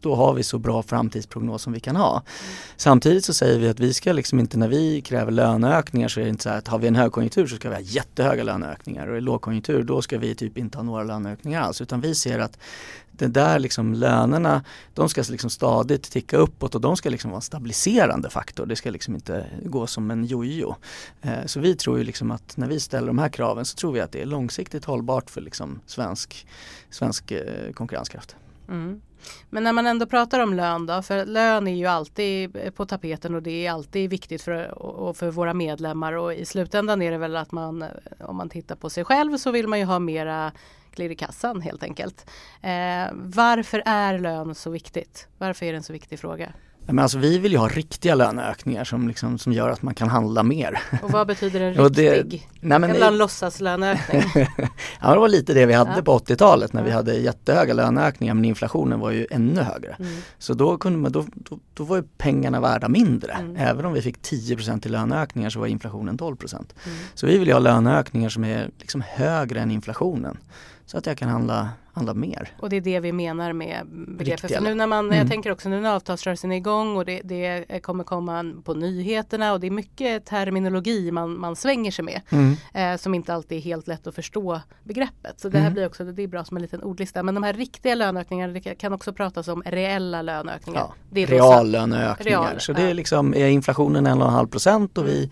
då 0.00 0.14
har 0.14 0.34
vi 0.34 0.42
så 0.42 0.58
bra 0.58 0.82
framtidsprognos 0.82 1.62
som 1.62 1.72
vi 1.72 1.80
kan 1.80 1.96
ha. 1.96 2.22
Samtidigt 2.76 3.24
så 3.24 3.34
säger 3.34 3.58
vi 3.58 3.68
att 3.68 3.80
vi 3.80 3.94
ska 3.94 4.12
liksom 4.12 4.40
inte 4.40 4.58
när 4.58 4.68
vi 4.68 5.00
kräver 5.00 5.32
löneökningar 5.32 6.08
så 6.08 6.20
är 6.20 6.24
det 6.24 6.30
inte 6.30 6.42
så 6.42 6.50
att 6.50 6.68
har 6.68 6.78
vi 6.78 6.88
en 6.88 6.96
högkonjunktur 6.96 7.46
så 7.46 7.56
ska 7.56 7.68
vi 7.68 7.74
ha 7.74 7.82
jättehöga 7.82 8.44
löneökningar 8.44 9.06
och 9.06 9.16
i 9.16 9.20
lågkonjunktur 9.20 9.82
då 9.82 10.02
ska 10.02 10.18
vi 10.18 10.34
typ 10.34 10.58
inte 10.58 10.78
ha 10.78 10.82
några 10.82 11.04
löneökningar 11.04 11.60
alls 11.60 11.80
utan 11.80 12.00
vi 12.00 12.14
ser 12.14 12.38
att 12.38 12.58
det 13.18 13.26
där 13.26 13.58
liksom 13.58 13.94
lönerna, 13.94 14.64
de 14.94 15.08
ska 15.08 15.22
liksom 15.30 15.50
stadigt 15.50 16.10
ticka 16.10 16.36
uppåt 16.36 16.74
och 16.74 16.80
de 16.80 16.96
ska 16.96 17.10
liksom 17.10 17.30
vara 17.30 17.38
en 17.38 17.42
stabiliserande 17.42 18.30
faktor. 18.30 18.66
Det 18.66 18.76
ska 18.76 18.90
liksom 18.90 19.14
inte 19.14 19.46
gå 19.64 19.86
som 19.86 20.10
en 20.10 20.24
jojo. 20.24 20.76
Eh, 21.22 21.46
så 21.46 21.60
vi 21.60 21.76
tror 21.76 21.98
ju 21.98 22.04
liksom 22.04 22.30
att 22.30 22.56
när 22.56 22.66
vi 22.68 22.80
ställer 22.80 23.06
de 23.06 23.18
här 23.18 23.28
kraven 23.28 23.64
så 23.64 23.76
tror 23.76 23.92
vi 23.92 24.00
att 24.00 24.12
det 24.12 24.22
är 24.22 24.26
långsiktigt 24.26 24.84
hållbart 24.84 25.30
för 25.30 25.40
liksom 25.40 25.80
svensk, 25.86 26.46
svensk 26.90 27.30
eh, 27.30 27.72
konkurrenskraft. 27.72 28.36
Mm. 28.68 29.00
Men 29.50 29.64
när 29.64 29.72
man 29.72 29.86
ändå 29.86 30.06
pratar 30.06 30.40
om 30.40 30.54
lön 30.54 30.86
då, 30.86 31.02
för 31.02 31.26
lön 31.26 31.68
är 31.68 31.74
ju 31.74 31.86
alltid 31.86 32.74
på 32.74 32.86
tapeten 32.86 33.34
och 33.34 33.42
det 33.42 33.66
är 33.66 33.70
alltid 33.70 34.10
viktigt 34.10 34.42
för, 34.42 35.12
för 35.14 35.30
våra 35.30 35.54
medlemmar 35.54 36.12
och 36.12 36.34
i 36.34 36.44
slutändan 36.44 37.02
är 37.02 37.10
det 37.10 37.18
väl 37.18 37.36
att 37.36 37.52
man 37.52 37.84
om 38.20 38.36
man 38.36 38.48
tittar 38.48 38.76
på 38.76 38.90
sig 38.90 39.04
själv 39.04 39.36
så 39.36 39.50
vill 39.50 39.68
man 39.68 39.78
ju 39.78 39.84
ha 39.84 39.98
mera 39.98 40.52
klirr 40.94 41.10
i 41.10 41.16
kassan 41.16 41.60
helt 41.60 41.82
enkelt. 41.82 42.30
Eh, 42.62 43.12
varför 43.12 43.82
är 43.86 44.18
lön 44.18 44.54
så 44.54 44.70
viktigt? 44.70 45.28
Varför 45.38 45.66
är 45.66 45.72
det 45.72 45.76
en 45.76 45.82
så 45.82 45.92
viktig 45.92 46.18
fråga? 46.18 46.52
Men 46.86 46.98
alltså, 46.98 47.18
vi 47.18 47.38
vill 47.38 47.52
ju 47.52 47.58
ha 47.58 47.68
riktiga 47.68 48.14
löneökningar 48.14 48.84
som, 48.84 49.08
liksom, 49.08 49.38
som 49.38 49.52
gör 49.52 49.68
att 49.68 49.82
man 49.82 49.94
kan 49.94 50.08
handla 50.08 50.42
mer. 50.42 50.82
Och 51.02 51.10
vad 51.10 51.26
betyder 51.26 51.60
en 51.60 51.74
riktig? 51.84 52.40
det, 52.60 52.68
nej, 52.68 52.78
men, 52.78 52.92
det, 52.92 53.06
en 53.06 53.18
låtsaslöneökning? 53.18 54.22
ja 55.00 55.14
det 55.14 55.20
var 55.20 55.28
lite 55.28 55.54
det 55.54 55.66
vi 55.66 55.72
hade 55.72 55.92
ja. 55.96 56.02
på 56.02 56.18
80-talet 56.18 56.72
när 56.72 56.82
vi 56.82 56.90
hade 56.90 57.14
jättehöga 57.14 57.74
löneökningar 57.74 58.34
men 58.34 58.44
inflationen 58.44 59.00
var 59.00 59.10
ju 59.10 59.26
ännu 59.30 59.60
högre. 59.60 59.96
Mm. 59.98 60.12
Så 60.38 60.54
då, 60.54 60.78
kunde 60.78 60.98
man, 60.98 61.12
då, 61.12 61.24
då, 61.34 61.58
då, 61.74 61.84
var 61.84 61.96
ju 61.96 62.02
pengarna 62.18 62.60
värda 62.60 62.88
mindre. 62.88 63.32
Mm. 63.32 63.56
Även 63.56 63.84
om 63.84 63.92
vi 63.92 64.02
fick 64.02 64.18
10% 64.18 64.86
i 64.86 64.88
löneökningar 64.88 65.50
så 65.50 65.60
var 65.60 65.66
inflationen 65.66 66.18
12%. 66.18 66.54
Mm. 66.54 66.98
Så 67.14 67.26
vi 67.26 67.38
vill 67.38 67.48
ju 67.48 67.54
ha 67.54 67.60
löneökningar 67.60 68.28
som 68.28 68.44
är 68.44 68.70
liksom 68.78 69.02
högre 69.08 69.60
än 69.60 69.70
inflationen 69.70 70.38
så 70.86 70.98
att 70.98 71.06
jag 71.06 71.18
kan 71.18 71.28
handla, 71.28 71.68
handla 71.94 72.14
mer. 72.14 72.48
Och 72.60 72.70
det 72.70 72.76
är 72.76 72.80
det 72.80 73.00
vi 73.00 73.12
menar 73.12 73.52
med 73.52 73.86
begreppet. 74.18 74.54
För 74.54 74.60
nu 74.60 74.74
när 74.74 74.86
man, 74.86 75.04
mm. 75.04 75.18
Jag 75.18 75.28
tänker 75.28 75.52
också 75.52 75.68
nu 75.68 75.80
när 75.80 75.94
avtalsrörelsen 75.94 76.52
är 76.52 76.56
igång 76.56 76.96
och 76.96 77.04
det, 77.04 77.20
det, 77.24 77.80
kommer 77.82 78.04
komma 78.04 78.54
på 78.64 78.74
nyheterna 78.74 79.52
och 79.52 79.60
det 79.60 79.66
är 79.66 79.70
mycket 79.70 80.26
terminologi 80.26 81.10
man, 81.10 81.40
man 81.40 81.56
svänger 81.56 81.90
sig 81.90 82.04
med. 82.04 82.20
Mm. 82.30 82.56
Eh, 82.74 82.98
som 82.98 83.14
inte 83.14 83.34
alltid 83.34 83.58
är 83.58 83.62
helt 83.62 83.86
lätt 83.86 84.06
att 84.06 84.14
förstå 84.14 84.60
begreppet. 84.82 85.40
Så 85.40 85.48
det 85.48 85.58
här 85.58 85.66
mm. 85.66 85.74
blir 85.74 85.86
också, 85.86 86.04
det 86.04 86.22
är 86.22 86.28
bra 86.28 86.44
som 86.44 86.56
en 86.56 86.62
liten 86.62 86.82
ordlista. 86.82 87.22
Men 87.22 87.34
de 87.34 87.44
här 87.44 87.52
riktiga 87.52 87.94
löneökningarna, 87.94 88.52
det 88.52 88.60
kan 88.60 88.92
också 88.92 89.12
pratas 89.12 89.48
om 89.48 89.62
reella 89.62 90.22
löneökningar. 90.22 90.80
Ja, 90.80 90.94
det 91.10 91.22
är 91.22 91.26
reallöneökningar. 91.26 92.42
Real, 92.42 92.60
så 92.60 92.72
det 92.72 92.82
är 92.82 92.94
liksom, 92.94 93.34
är 93.34 93.46
inflationen 93.46 94.06
1,5 94.06 94.46
procent 94.46 94.98
och 94.98 95.08
vi 95.08 95.30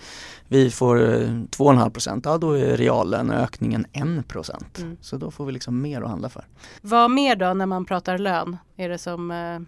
vi 0.53 0.71
får 0.71 0.97
2,5 0.97 1.91
procent, 1.91 2.25
ja 2.25 2.39
då 2.39 2.53
är 2.53 2.77
reallöneökningen 2.77 3.87
1 3.93 4.29
procent. 4.29 4.79
Mm. 4.79 4.97
Så 5.01 5.17
då 5.17 5.31
får 5.31 5.45
vi 5.45 5.53
liksom 5.53 5.81
mer 5.81 6.03
att 6.03 6.09
handla 6.09 6.29
för. 6.29 6.45
Vad 6.81 7.11
mer 7.11 7.37
då 7.37 7.55
när 7.55 7.67
man 7.67 7.85
pratar 7.85 8.19
lön 8.19 8.57
är 8.77 8.89
det 8.89 8.99
som 8.99 9.31
eh, 9.31 9.61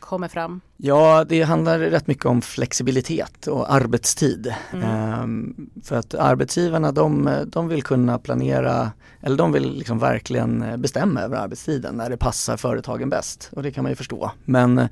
kommer 0.00 0.28
fram? 0.28 0.60
Ja, 0.76 1.24
det 1.28 1.42
handlar 1.42 1.78
rätt 1.78 2.06
mycket 2.06 2.26
om 2.26 2.42
flexibilitet 2.42 3.46
och 3.46 3.72
arbetstid. 3.72 4.54
Mm. 4.72 4.84
Ehm, 4.88 5.70
för 5.84 5.96
att 5.96 6.14
arbetsgivarna 6.14 6.92
de, 6.92 7.30
de 7.46 7.68
vill 7.68 7.82
kunna 7.82 8.18
planera, 8.18 8.90
eller 9.20 9.36
de 9.36 9.52
vill 9.52 9.78
liksom 9.78 9.98
verkligen 9.98 10.80
bestämma 10.80 11.20
över 11.20 11.36
arbetstiden 11.36 11.94
när 11.94 12.10
det 12.10 12.16
passar 12.16 12.56
företagen 12.56 13.10
bäst. 13.10 13.50
Och 13.52 13.62
det 13.62 13.72
kan 13.72 13.84
man 13.84 13.92
ju 13.92 13.96
förstå. 13.96 14.32
Men, 14.44 14.88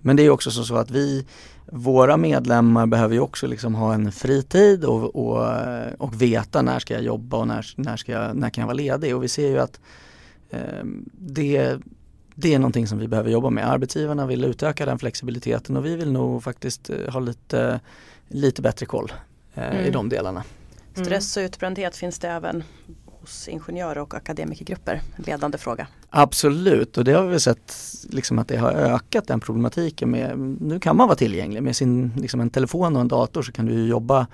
men 0.00 0.16
det 0.16 0.22
är 0.22 0.30
också 0.30 0.50
så 0.50 0.76
att 0.76 0.90
vi 0.90 1.26
våra 1.72 2.16
medlemmar 2.16 2.86
behöver 2.86 3.14
ju 3.14 3.20
också 3.20 3.46
liksom 3.46 3.74
ha 3.74 3.94
en 3.94 4.12
fritid 4.12 4.84
och, 4.84 5.16
och, 5.16 5.46
och 5.98 6.22
veta 6.22 6.62
när 6.62 6.78
ska 6.78 6.94
jag 6.94 7.02
jobba 7.02 7.36
och 7.36 7.46
när, 7.46 7.66
när, 7.76 7.96
ska 7.96 8.12
jag, 8.12 8.36
när 8.36 8.50
kan 8.50 8.62
jag 8.62 8.66
vara 8.66 8.74
ledig 8.74 9.16
och 9.16 9.24
vi 9.24 9.28
ser 9.28 9.48
ju 9.48 9.58
att 9.58 9.80
det, 11.12 11.78
det 12.34 12.54
är 12.54 12.58
någonting 12.58 12.86
som 12.86 12.98
vi 12.98 13.08
behöver 13.08 13.30
jobba 13.30 13.50
med. 13.50 13.70
Arbetsgivarna 13.70 14.26
vill 14.26 14.44
utöka 14.44 14.86
den 14.86 14.98
flexibiliteten 14.98 15.76
och 15.76 15.86
vi 15.86 15.96
vill 15.96 16.12
nog 16.12 16.42
faktiskt 16.42 16.90
eh, 16.90 17.12
ha 17.12 17.20
lite, 17.20 17.80
lite 18.28 18.62
bättre 18.62 18.86
koll 18.86 19.12
eh, 19.54 19.70
mm. 19.70 19.84
i 19.84 19.90
de 19.90 20.08
delarna. 20.08 20.44
Stress 20.94 21.36
och 21.36 21.40
utbrändhet 21.40 21.96
finns 21.96 22.18
det 22.18 22.28
även 22.28 22.62
hos 23.20 23.48
ingenjörer 23.48 23.98
och 23.98 24.14
akademikergrupper? 24.14 25.02
En 25.16 25.24
ledande 25.24 25.58
fråga. 25.58 25.86
Absolut 26.10 26.98
och 26.98 27.04
det 27.04 27.12
har 27.12 27.24
vi 27.24 27.40
sett 27.40 27.74
liksom 28.10 28.38
att 28.38 28.48
det 28.48 28.56
har 28.56 28.72
ökat 28.72 29.26
den 29.26 29.40
problematiken 29.40 30.10
med, 30.10 30.38
nu 30.60 30.80
kan 30.80 30.96
man 30.96 31.08
vara 31.08 31.16
tillgänglig 31.16 31.62
med 31.62 31.76
sin, 31.76 32.12
liksom 32.16 32.40
en 32.40 32.50
telefon 32.50 32.96
och 32.96 33.00
en 33.00 33.08
dator 33.08 33.42
så 33.42 33.52
kan 33.52 33.66
du 33.66 33.86
jobba 33.86 34.26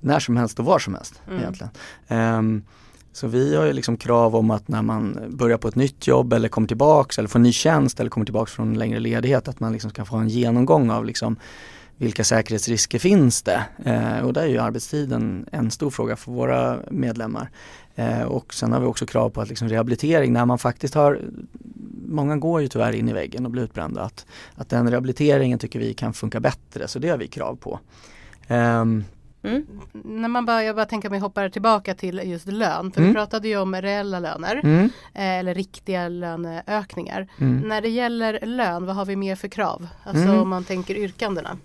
när 0.00 0.18
som 0.18 0.36
helst 0.36 0.58
och 0.58 0.64
var 0.64 0.78
som 0.78 0.94
helst 0.94 1.22
mm. 1.26 1.40
egentligen. 1.40 1.70
Um, 2.08 2.64
så 3.16 3.26
vi 3.26 3.56
har 3.56 3.64
ju 3.64 3.72
liksom 3.72 3.96
krav 3.96 4.36
om 4.36 4.50
att 4.50 4.68
när 4.68 4.82
man 4.82 5.18
börjar 5.28 5.58
på 5.58 5.68
ett 5.68 5.74
nytt 5.74 6.06
jobb 6.06 6.32
eller 6.32 6.48
kommer 6.48 6.68
tillbaks 6.68 7.18
eller 7.18 7.28
får 7.28 7.38
en 7.38 7.42
ny 7.42 7.52
tjänst 7.52 8.00
eller 8.00 8.10
kommer 8.10 8.24
tillbaks 8.24 8.52
från 8.52 8.68
en 8.68 8.78
längre 8.78 9.00
ledighet 9.00 9.48
att 9.48 9.60
man 9.60 9.72
liksom 9.72 9.90
ska 9.90 10.04
få 10.04 10.16
en 10.16 10.28
genomgång 10.28 10.90
av 10.90 11.04
liksom 11.04 11.36
vilka 11.96 12.24
säkerhetsrisker 12.24 12.98
finns 12.98 13.42
det? 13.42 13.64
Eh, 13.84 14.18
och 14.18 14.32
där 14.32 14.42
är 14.42 14.46
ju 14.46 14.58
arbetstiden 14.58 15.46
en 15.52 15.70
stor 15.70 15.90
fråga 15.90 16.16
för 16.16 16.32
våra 16.32 16.78
medlemmar. 16.90 17.50
Eh, 17.94 18.22
och 18.22 18.54
sen 18.54 18.72
har 18.72 18.80
vi 18.80 18.86
också 18.86 19.06
krav 19.06 19.30
på 19.30 19.40
att 19.40 19.48
liksom 19.48 19.68
rehabilitering 19.68 20.32
när 20.32 20.46
man 20.46 20.58
faktiskt 20.58 20.94
har 20.94 21.20
Många 22.08 22.36
går 22.36 22.60
ju 22.60 22.68
tyvärr 22.68 22.92
in 22.92 23.08
i 23.08 23.12
väggen 23.12 23.44
och 23.44 23.50
blir 23.50 23.62
utbrända. 23.62 24.02
Att, 24.02 24.26
att 24.54 24.68
den 24.68 24.90
rehabiliteringen 24.90 25.58
tycker 25.58 25.78
vi 25.78 25.94
kan 25.94 26.12
funka 26.12 26.40
bättre 26.40 26.88
så 26.88 26.98
det 26.98 27.08
har 27.08 27.18
vi 27.18 27.26
krav 27.26 27.56
på. 27.56 27.78
Um, 28.48 29.04
Mm. 29.46 29.66
När 29.92 30.28
man 30.28 30.46
bara, 30.46 30.64
jag 30.64 30.76
bara 30.76 30.86
tänker 30.86 31.10
mig 31.10 31.18
hoppar 31.18 31.48
tillbaka 31.48 31.94
till 31.94 32.20
just 32.24 32.46
lön. 32.46 32.92
För 32.92 33.00
mm. 33.00 33.10
vi 33.10 33.14
pratade 33.14 33.48
ju 33.48 33.56
om 33.56 33.74
reella 33.74 34.20
löner. 34.20 34.60
Mm. 34.64 34.90
Eh, 35.14 35.38
eller 35.38 35.54
riktiga 35.54 36.08
löneökningar. 36.08 37.28
Mm. 37.40 37.68
När 37.68 37.80
det 37.80 37.88
gäller 37.88 38.46
lön, 38.46 38.86
vad 38.86 38.96
har 38.96 39.04
vi 39.04 39.16
mer 39.16 39.36
för 39.36 39.48
krav? 39.48 39.88
Alltså 40.02 40.24
mm. 40.24 40.38
om 40.38 40.48
man 40.48 40.64
tänker 40.64 40.96
yrkandena. 40.96 41.58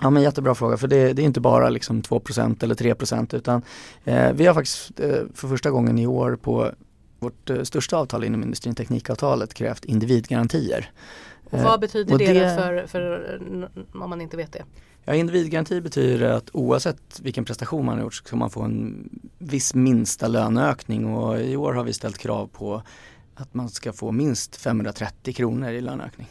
Ja 0.00 0.10
men 0.10 0.22
jättebra 0.22 0.54
fråga 0.54 0.76
för 0.76 0.88
det, 0.88 1.12
det 1.12 1.22
är 1.22 1.26
inte 1.26 1.40
bara 1.40 1.70
liksom 1.70 2.02
2% 2.02 2.64
eller 2.64 2.74
3 2.74 2.94
utan 3.32 3.62
eh, 4.04 4.32
vi 4.32 4.46
har 4.46 4.54
faktiskt 4.54 5.00
eh, 5.00 5.22
för 5.34 5.48
första 5.48 5.70
gången 5.70 5.98
i 5.98 6.06
år 6.06 6.36
på 6.36 6.70
vårt 7.18 7.50
eh, 7.50 7.62
största 7.62 7.96
avtal 7.96 8.24
inom 8.24 8.42
industrin, 8.42 8.74
teknikavtalet, 8.74 9.54
krävt 9.54 9.84
individgarantier. 9.84 10.90
Och 11.50 11.60
vad 11.60 11.80
betyder 11.80 12.12
och 12.12 12.18
det, 12.18 12.32
det 12.32 12.56
för, 12.56 12.86
för 12.86 13.40
om 13.94 14.10
man 14.10 14.20
inte 14.20 14.36
vet 14.36 14.52
det? 14.52 14.62
Ja, 15.04 15.14
individgaranti 15.14 15.80
betyder 15.80 16.30
att 16.30 16.50
oavsett 16.52 17.20
vilken 17.22 17.44
prestation 17.44 17.84
man 17.84 17.94
har 17.94 18.02
gjort 18.02 18.14
så 18.14 18.24
ska 18.24 18.36
man 18.36 18.50
få 18.50 18.62
en 18.62 19.08
viss 19.38 19.74
minsta 19.74 20.28
löneökning 20.28 21.06
och 21.06 21.40
i 21.40 21.56
år 21.56 21.72
har 21.72 21.84
vi 21.84 21.92
ställt 21.92 22.18
krav 22.18 22.46
på 22.46 22.82
att 23.34 23.54
man 23.54 23.68
ska 23.68 23.92
få 23.92 24.12
minst 24.12 24.56
530 24.56 25.34
kronor 25.34 25.70
i 25.70 25.80
löneökning. 25.80 26.28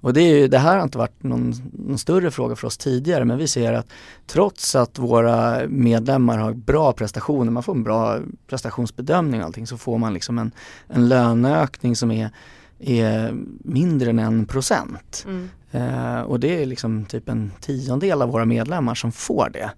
Och 0.00 0.12
det, 0.12 0.20
är 0.20 0.38
ju, 0.38 0.48
det 0.48 0.58
här 0.58 0.76
har 0.76 0.82
inte 0.82 0.98
varit 0.98 1.22
någon, 1.22 1.52
någon, 1.72 1.98
större 1.98 2.30
fråga 2.30 2.56
för 2.56 2.66
oss 2.66 2.78
tidigare 2.78 3.24
men 3.24 3.38
vi 3.38 3.48
ser 3.48 3.72
att 3.72 3.86
trots 4.26 4.74
att 4.74 4.98
våra 4.98 5.68
medlemmar 5.68 6.38
har 6.38 6.52
bra 6.52 6.92
prestationer, 6.92 7.50
man 7.50 7.62
får 7.62 7.74
en 7.74 7.82
bra 7.82 8.18
prestationsbedömning 8.46 9.40
och 9.40 9.46
allting 9.46 9.66
så 9.66 9.76
får 9.76 9.98
man 9.98 10.14
liksom 10.14 10.38
en, 10.38 10.52
en 10.88 11.08
löneökning 11.08 11.96
som 11.96 12.10
är, 12.10 12.30
är 12.78 13.34
mindre 13.64 14.10
än 14.10 14.18
en 14.18 14.46
procent. 14.46 15.24
Mm. 15.26 15.50
Eh, 15.74 16.20
och 16.20 16.40
det 16.40 16.62
är 16.62 16.66
liksom 16.66 17.04
typ 17.04 17.28
en 17.28 17.52
tiondel 17.60 18.22
av 18.22 18.28
våra 18.28 18.44
medlemmar 18.44 18.94
som 18.94 19.12
får 19.12 19.50
det. 19.52 19.70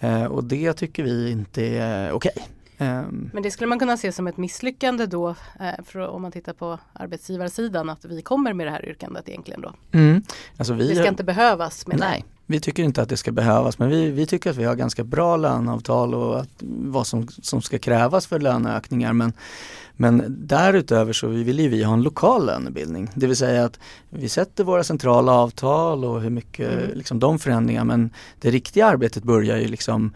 Eh, 0.00 0.24
och 0.24 0.44
det 0.44 0.72
tycker 0.72 1.02
vi 1.02 1.30
inte 1.30 1.66
är 1.66 2.12
okej. 2.12 2.32
Okay. 2.36 2.55
Ehm. 2.78 3.30
Men 3.32 3.42
det 3.42 3.50
skulle 3.50 3.68
man 3.68 3.78
kunna 3.78 3.96
se 3.96 4.12
som 4.12 4.26
ett 4.26 4.36
misslyckande 4.36 5.06
då 5.06 5.28
eh, 5.60 5.84
för 5.84 5.98
om 6.08 6.22
man 6.22 6.32
tittar 6.32 6.52
på 6.52 6.78
arbetsgivarsidan 6.92 7.90
att 7.90 8.04
vi 8.04 8.22
kommer 8.22 8.52
med 8.52 8.66
det 8.66 8.70
här 8.70 8.88
yrkandet 8.88 9.28
egentligen 9.28 9.60
då. 9.60 9.72
Mm. 9.92 10.22
Alltså 10.56 10.74
vi, 10.74 10.88
det 10.88 10.96
ska 10.96 11.08
inte 11.08 11.24
behövas. 11.24 11.86
Nej, 11.86 12.24
vi 12.46 12.60
tycker 12.60 12.82
inte 12.82 13.02
att 13.02 13.08
det 13.08 13.16
ska 13.16 13.32
behövas 13.32 13.78
men 13.78 13.88
vi, 13.88 14.10
vi 14.10 14.26
tycker 14.26 14.50
att 14.50 14.56
vi 14.56 14.64
har 14.64 14.74
ganska 14.74 15.04
bra 15.04 15.36
löneavtal 15.36 16.14
och 16.14 16.40
att, 16.40 16.48
vad 16.62 17.06
som, 17.06 17.28
som 17.28 17.62
ska 17.62 17.78
krävas 17.78 18.26
för 18.26 18.40
löneökningar 18.40 19.12
men 19.12 19.32
men 19.98 20.24
därutöver 20.28 21.12
så 21.12 21.26
vill 21.26 21.60
ju 21.60 21.68
vi 21.68 21.82
ha 21.82 21.94
en 21.94 22.02
lokal 22.02 22.46
lönebildning. 22.46 23.10
Det 23.14 23.26
vill 23.26 23.36
säga 23.36 23.64
att 23.64 23.78
vi 24.10 24.28
sätter 24.28 24.64
våra 24.64 24.84
centrala 24.84 25.32
avtal 25.32 26.04
och 26.04 26.20
hur 26.20 26.30
mycket 26.30 26.72
mm. 26.72 26.90
liksom, 26.94 27.18
de 27.18 27.38
förändringar 27.38 27.84
men 27.84 28.10
det 28.40 28.50
riktiga 28.50 28.86
arbetet 28.86 29.22
börjar 29.22 29.56
ju 29.56 29.68
liksom 29.68 30.12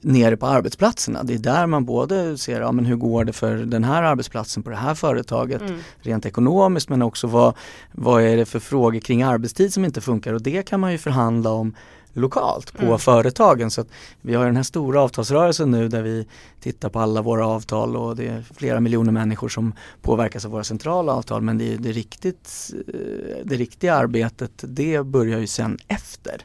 nere 0.00 0.36
på 0.36 0.46
arbetsplatserna. 0.46 1.22
Det 1.22 1.34
är 1.34 1.38
där 1.38 1.66
man 1.66 1.84
både 1.84 2.38
ser, 2.38 2.60
ja 2.60 2.72
men 2.72 2.86
hur 2.86 2.96
går 2.96 3.24
det 3.24 3.32
för 3.32 3.56
den 3.56 3.84
här 3.84 4.02
arbetsplatsen 4.02 4.62
på 4.62 4.70
det 4.70 4.76
här 4.76 4.94
företaget 4.94 5.60
mm. 5.60 5.78
rent 6.00 6.26
ekonomiskt 6.26 6.88
men 6.88 7.02
också 7.02 7.26
vad, 7.26 7.54
vad 7.92 8.22
är 8.22 8.36
det 8.36 8.46
för 8.46 8.58
frågor 8.58 9.00
kring 9.00 9.22
arbetstid 9.22 9.74
som 9.74 9.84
inte 9.84 10.00
funkar 10.00 10.32
och 10.32 10.42
det 10.42 10.62
kan 10.62 10.80
man 10.80 10.92
ju 10.92 10.98
förhandla 10.98 11.50
om 11.50 11.74
lokalt 12.12 12.72
på 12.76 12.86
mm. 12.86 12.98
företagen. 12.98 13.70
Så 13.70 13.84
vi 14.20 14.34
har 14.34 14.44
den 14.44 14.56
här 14.56 14.62
stora 14.62 15.00
avtalsrörelsen 15.00 15.70
nu 15.70 15.88
där 15.88 16.02
vi 16.02 16.26
tittar 16.60 16.88
på 16.88 17.00
alla 17.00 17.22
våra 17.22 17.46
avtal 17.46 17.96
och 17.96 18.16
det 18.16 18.26
är 18.26 18.44
flera 18.54 18.80
miljoner 18.80 19.12
människor 19.12 19.48
som 19.48 19.72
påverkas 20.02 20.44
av 20.44 20.50
våra 20.50 20.64
centrala 20.64 21.12
avtal 21.12 21.42
men 21.42 21.58
det, 21.58 21.76
det, 21.76 21.92
riktigt, 21.92 22.70
eh, 22.88 23.44
det 23.44 23.56
riktiga 23.56 23.94
arbetet 23.94 24.50
det 24.62 25.06
börjar 25.06 25.38
ju 25.38 25.46
sen 25.46 25.78
efter. 25.88 26.44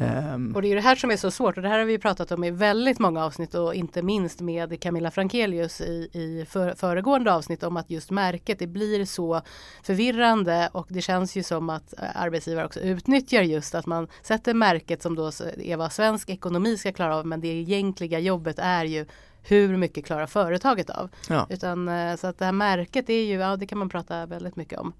Um, 0.00 0.52
och 0.54 0.62
det 0.62 0.68
är 0.68 0.74
det 0.74 0.80
här 0.80 0.96
som 0.96 1.10
är 1.10 1.16
så 1.16 1.30
svårt 1.30 1.56
och 1.56 1.62
det 1.62 1.68
här 1.68 1.78
har 1.78 1.86
vi 1.86 1.98
pratat 1.98 2.32
om 2.32 2.44
i 2.44 2.50
väldigt 2.50 2.98
många 2.98 3.24
avsnitt 3.24 3.54
och 3.54 3.74
inte 3.74 4.02
minst 4.02 4.40
med 4.40 4.80
Camilla 4.80 5.10
Frankelius 5.10 5.80
i, 5.80 6.08
i 6.12 6.46
för, 6.48 6.74
föregående 6.74 7.34
avsnitt 7.34 7.62
om 7.62 7.76
att 7.76 7.90
just 7.90 8.10
märket 8.10 8.58
det 8.58 8.66
blir 8.66 9.04
så 9.04 9.42
förvirrande 9.82 10.68
och 10.72 10.86
det 10.90 11.00
känns 11.00 11.36
ju 11.36 11.42
som 11.42 11.70
att 11.70 11.94
eh, 11.98 12.04
arbetsgivare 12.14 12.66
också 12.66 12.80
utnyttjar 12.80 13.42
just 13.42 13.74
att 13.74 13.86
man 13.86 14.08
sätter 14.22 14.54
märket 14.54 15.02
som 15.02 15.14
då 15.14 15.26
är 15.56 15.76
vad 15.76 15.92
svensk 15.92 16.30
ekonomi 16.30 16.76
ska 16.76 16.92
klara 16.92 17.16
av 17.16 17.26
men 17.26 17.40
det 17.40 17.48
egentliga 17.48 18.18
jobbet 18.18 18.58
är 18.58 18.84
ju 18.84 19.06
hur 19.42 19.76
mycket 19.76 20.06
klarar 20.06 20.26
företaget 20.26 20.90
av. 20.90 21.10
Ja. 21.28 21.46
Utan, 21.50 21.88
eh, 21.88 22.16
så 22.16 22.26
att 22.26 22.38
det 22.38 22.44
här 22.44 22.52
märket 22.52 23.10
är 23.10 23.22
ju, 23.24 23.34
ja 23.34 23.56
det 23.56 23.66
kan 23.66 23.78
man 23.78 23.88
prata 23.88 24.26
väldigt 24.26 24.56
mycket 24.56 24.78
om. 24.78 24.92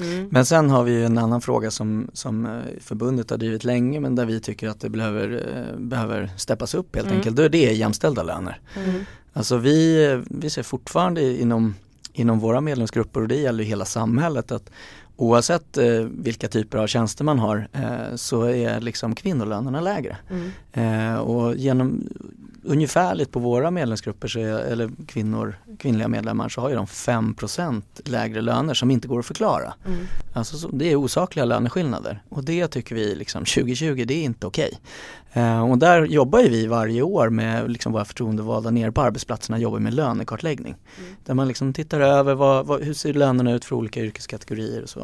Mm. 0.00 0.28
Men 0.30 0.46
sen 0.46 0.70
har 0.70 0.84
vi 0.84 1.04
en 1.04 1.18
annan 1.18 1.40
fråga 1.40 1.70
som, 1.70 2.10
som 2.12 2.46
eh, 2.46 2.52
förbundet 2.80 3.30
har 3.30 3.36
drivit 3.36 3.64
länge 3.64 4.00
men 4.00 4.14
där 4.14 4.26
vi 4.26 4.40
tycker 4.40 4.68
att 4.68 4.80
det 4.80 4.88
behöver, 4.88 5.46
eh, 5.56 5.80
behöver 5.80 6.30
steppas 6.36 6.74
upp 6.74 6.96
helt 6.96 7.06
mm. 7.06 7.18
enkelt. 7.18 7.36
Då 7.36 7.42
är 7.42 7.48
det 7.48 7.72
jämställda 7.72 8.22
löner. 8.22 8.60
Mm. 8.76 9.00
Alltså 9.32 9.56
vi, 9.56 10.22
vi 10.30 10.50
ser 10.50 10.62
fortfarande 10.62 11.40
inom, 11.40 11.74
inom 12.12 12.38
våra 12.38 12.60
medlemsgrupper 12.60 13.20
och 13.20 13.28
det 13.28 13.36
gäller 13.36 13.64
hela 13.64 13.84
samhället 13.84 14.52
att 14.52 14.70
oavsett 15.16 15.78
eh, 15.78 16.00
vilka 16.18 16.48
typer 16.48 16.78
av 16.78 16.86
tjänster 16.86 17.24
man 17.24 17.38
har 17.38 17.68
eh, 17.72 18.16
så 18.16 18.42
är 18.42 18.80
liksom 18.80 19.14
kvinnolönerna 19.14 19.80
lägre. 19.80 20.16
Mm. 20.30 20.50
Eh, 20.72 21.18
och 21.18 21.56
genom 21.56 22.08
ungefärligt 22.62 23.30
på 23.30 23.38
våra 23.38 23.70
medlemsgrupper, 23.70 24.28
så 24.28 24.38
är, 24.38 24.58
eller 24.58 24.90
kvinnor, 25.06 25.54
kvinnliga 25.78 26.08
medlemmar, 26.08 26.48
så 26.48 26.60
har 26.60 26.68
ju 26.68 26.74
de 26.74 26.86
5% 26.86 27.82
lägre 28.04 28.40
löner 28.40 28.74
som 28.74 28.90
inte 28.90 29.08
går 29.08 29.18
att 29.18 29.26
förklara. 29.26 29.74
Mm. 29.86 30.06
Alltså 30.32 30.56
så, 30.56 30.68
det 30.68 30.92
är 30.92 30.96
osakliga 30.96 31.44
löneskillnader 31.44 32.22
och 32.28 32.44
det 32.44 32.68
tycker 32.68 32.94
vi 32.94 33.14
liksom 33.14 33.40
2020 33.44 34.04
det 34.06 34.14
är 34.14 34.24
inte 34.24 34.46
okej. 34.46 34.68
Okay. 34.68 34.78
Eh, 35.34 35.70
och 35.70 35.78
där 35.78 36.04
jobbar 36.04 36.40
ju 36.40 36.48
vi 36.48 36.66
varje 36.66 37.02
år 37.02 37.28
med 37.28 37.70
liksom 37.70 37.92
våra 37.92 38.04
förtroendevalda 38.04 38.70
nere 38.70 38.92
på 38.92 39.00
arbetsplatserna 39.00 39.58
jobbar 39.58 39.78
med 39.78 39.94
lönekartläggning. 39.94 40.74
Mm. 40.98 41.14
Där 41.24 41.34
man 41.34 41.48
liksom 41.48 41.72
tittar 41.72 42.00
över 42.00 42.34
vad, 42.34 42.66
vad, 42.66 42.82
hur 42.82 42.94
ser 42.94 43.14
lönerna 43.14 43.52
ut 43.52 43.64
för 43.64 43.76
olika 43.76 44.00
yrkeskategorier 44.00 44.82
och 44.82 44.88
så. 44.88 45.00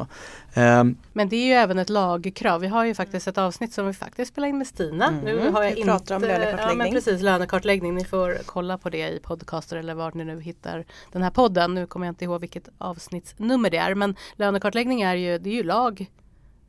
Eh, 0.53 0.83
Men 1.13 1.29
det 1.29 1.35
är 1.35 1.45
ju 1.45 1.53
även 1.53 1.79
ett 1.79 1.89
lagkrav. 1.89 2.61
Vi 2.61 2.67
har 2.67 2.85
ju 2.85 2.93
faktiskt 2.93 3.27
ett 3.27 3.37
avsnitt 3.37 3.73
som 3.73 3.87
vi 3.87 3.93
faktiskt 3.93 4.31
spelar 4.31 4.47
in 4.47 4.57
med 4.57 4.67
Stina. 4.67 5.07
Mm. 5.07 5.25
Nu 5.25 5.49
har 5.49 5.63
jag 5.63 5.75
vi 5.75 5.79
inte, 5.81 6.15
om 6.15 6.21
lönekartläggning. 6.21 6.57
Ja, 6.59 6.73
men 6.75 6.91
precis, 6.91 7.21
lönekartläggning. 7.49 7.95
Ni 7.95 8.05
får 8.05 8.37
kolla 8.45 8.77
på 8.77 8.89
det 8.89 9.09
i 9.09 9.19
podcaster 9.19 9.77
eller 9.77 9.93
var 9.93 10.11
ni 10.15 10.23
nu 10.23 10.41
hittar 10.41 10.85
den 11.11 11.21
här 11.21 11.31
podden. 11.31 11.73
Nu 11.73 11.87
kommer 11.87 12.05
jag 12.05 12.11
inte 12.11 12.25
ihåg 12.25 12.41
vilket 12.41 12.69
avsnittsnummer 12.77 13.69
det 13.69 13.77
är. 13.77 13.95
Men 13.95 14.15
lönekartläggning 14.35 15.01
är 15.01 15.15
ju, 15.15 15.37
det 15.37 15.49
är 15.49 15.53
ju 15.53 15.63
lag 15.63 16.11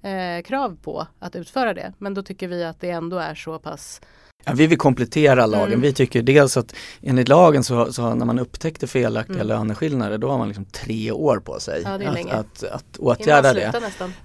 eh, 0.02 0.42
krav 0.42 0.78
på 0.82 1.06
att 1.18 1.36
utföra 1.36 1.74
det. 1.74 1.92
Men 1.98 2.14
då 2.14 2.22
tycker 2.22 2.48
vi 2.48 2.64
att 2.64 2.80
det 2.80 2.90
ändå 2.90 3.18
är 3.18 3.34
så 3.34 3.58
pass 3.58 4.00
Ja, 4.44 4.52
vi 4.54 4.66
vill 4.66 4.78
komplettera 4.78 5.46
lagen. 5.46 5.66
Mm. 5.66 5.80
Vi 5.80 5.92
tycker 5.92 6.22
dels 6.22 6.56
att 6.56 6.74
enligt 7.02 7.28
lagen 7.28 7.64
så, 7.64 7.92
så 7.92 8.14
när 8.14 8.26
man 8.26 8.38
upptäckte 8.38 8.86
felaktiga 8.86 9.36
mm. 9.36 9.46
löneskillnader 9.46 10.18
då 10.18 10.30
har 10.30 10.38
man 10.38 10.48
liksom 10.48 10.64
tre 10.64 11.10
år 11.12 11.38
på 11.44 11.60
sig 11.60 11.82
ja, 11.84 11.94
att, 11.94 12.32
att, 12.32 12.64
att, 12.64 12.98
åtgärda 12.98 13.52
det. 13.52 13.72